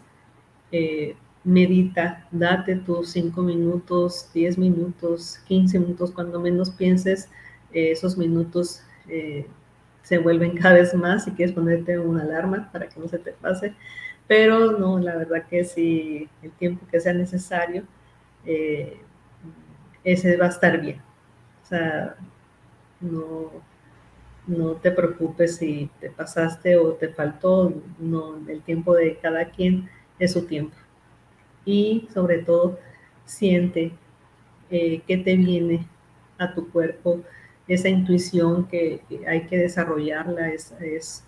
Eh, 0.73 1.17
medita, 1.45 2.27
date 2.33 2.75
tus 2.77 3.11
5 3.11 3.41
minutos, 3.43 4.29
10 4.35 4.59
minutos, 4.59 5.39
15 5.47 5.79
minutos, 5.79 6.11
cuando 6.11 6.41
menos 6.41 6.71
pienses, 6.71 7.31
eh, 7.73 7.93
esos 7.93 8.19
minutos 8.19 8.83
eh, 9.09 9.47
se 10.03 10.19
vuelven 10.19 10.57
cada 10.57 10.75
vez 10.75 10.93
más 10.95 11.25
si 11.25 11.31
quieres 11.31 11.55
ponerte 11.55 11.99
una 11.99 12.23
alarma 12.23 12.69
para 12.73 12.89
que 12.89 12.99
no 12.99 13.07
se 13.07 13.19
te 13.19 13.31
pase, 13.33 13.75
pero 14.27 14.73
no, 14.73 14.99
la 14.99 15.17
verdad 15.17 15.47
que 15.49 15.65
si 15.65 16.29
el 16.43 16.51
tiempo 16.53 16.85
que 16.91 17.01
sea 17.01 17.13
necesario, 17.13 17.85
ese 20.07 20.37
va 20.39 20.47
a 20.47 20.51
estar 20.51 20.81
bien. 20.81 21.03
O 21.65 21.67
sea, 21.67 22.17
no, 23.01 23.51
no 24.47 24.73
te 24.77 24.91
preocupes 24.91 25.57
si 25.57 25.91
te 26.01 26.11
pasaste 26.11 26.77
o 26.79 26.95
te 26.95 27.09
faltó, 27.11 27.75
no, 27.99 28.37
el 28.49 28.63
tiempo 28.63 28.95
de 28.95 29.19
cada 29.19 29.51
quien 29.51 29.91
es 30.19 30.33
su 30.33 30.47
tiempo 30.47 30.77
y 31.67 32.09
sobre 32.15 32.39
todo 32.39 32.79
siente 33.27 33.93
eh, 34.71 35.03
qué 35.07 35.19
te 35.19 35.37
viene 35.37 35.87
a 36.39 36.55
tu 36.55 36.71
cuerpo, 36.71 37.21
esa 37.69 37.89
intuición 37.89 38.67
que, 38.69 39.03
hay 39.27 39.47
que 39.47 39.59
desarrollarla, 39.59 40.51
es, 40.51 40.73
es 40.81 41.25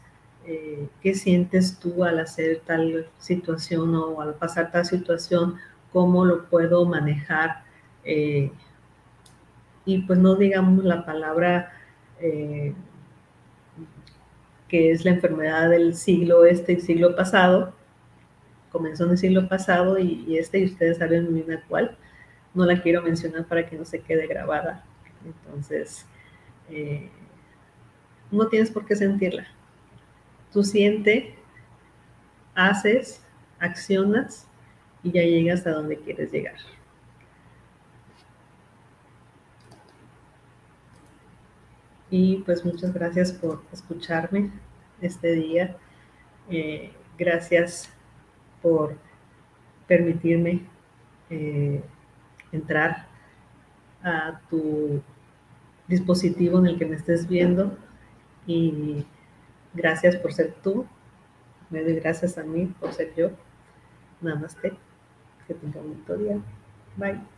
eh, 0.46 0.88
qué 1.02 1.14
sientes 1.14 1.78
tú 1.78 2.04
al 2.04 2.20
hacer 2.20 2.62
tal 2.64 3.08
situación 3.18 3.94
o 3.96 4.20
al 4.20 4.34
pasar 4.34 4.70
tal 4.70 4.86
situación, 4.86 5.56
cómo 5.92 6.24
lo 6.24 6.48
puedo 6.48 6.84
manejar. 6.86 7.64
Eh, 8.04 8.52
y 9.88 10.03
pues 10.03 10.18
no 10.18 10.37
digamos 10.37 10.85
la 10.85 11.07
palabra 11.07 11.72
que 12.20 12.74
es 14.68 15.03
la 15.07 15.12
enfermedad 15.12 15.70
del 15.70 15.94
siglo 15.94 16.44
este 16.44 16.74
y 16.74 16.81
siglo 16.81 17.16
pasado, 17.16 17.72
comenzó 18.70 19.07
en 19.07 19.12
el 19.12 19.18
siglo 19.18 19.48
pasado 19.48 19.98
y, 19.98 20.37
este, 20.37 20.59
y 20.59 20.66
ustedes 20.66 20.98
saben 20.98 21.33
muy 21.33 21.40
bien 21.40 21.62
cuál. 21.68 21.96
No 22.53 22.66
la 22.66 22.83
quiero 22.83 23.01
mencionar 23.01 23.46
para 23.46 23.64
que 23.66 23.77
no 23.77 23.87
se 23.87 24.01
quede 24.01 24.27
grabada. 24.27 24.85
Entonces, 25.24 26.05
eh, 26.68 27.09
no 28.31 28.46
tienes 28.48 28.70
por 28.70 28.85
qué 28.85 28.94
sentirla. 28.94 29.46
Tú 30.53 30.64
siente, 30.64 31.35
haces, 32.55 33.22
accionas 33.59 34.46
y 35.03 35.12
ya 35.12 35.22
llegas 35.22 35.66
a 35.66 35.70
donde 35.70 35.96
quieres 35.96 36.31
llegar. 36.31 36.57
Y 42.10 42.38
pues 42.38 42.64
muchas 42.64 42.92
gracias 42.92 43.32
por 43.32 43.62
escucharme 43.72 44.50
este 45.00 45.32
día. 45.32 45.76
Eh, 46.50 46.92
gracias 47.18 47.90
por 48.62 48.96
permitirme 49.86 50.62
eh, 51.30 51.82
entrar 52.52 53.06
a 54.02 54.40
tu 54.48 55.02
dispositivo 55.86 56.58
en 56.58 56.66
el 56.66 56.78
que 56.78 56.86
me 56.86 56.96
estés 56.96 57.28
viendo 57.28 57.76
y 58.46 59.04
gracias 59.74 60.16
por 60.16 60.32
ser 60.32 60.54
tú. 60.62 60.86
Me 61.70 61.82
doy 61.82 61.96
gracias 61.96 62.38
a 62.38 62.42
mí 62.42 62.66
por 62.80 62.92
ser 62.92 63.14
yo. 63.14 63.30
Namaste. 64.20 64.72
Que 65.46 65.54
tenga 65.54 65.80
un 65.80 65.88
bonito 65.88 66.16
día. 66.16 66.38
Bye. 66.96 67.38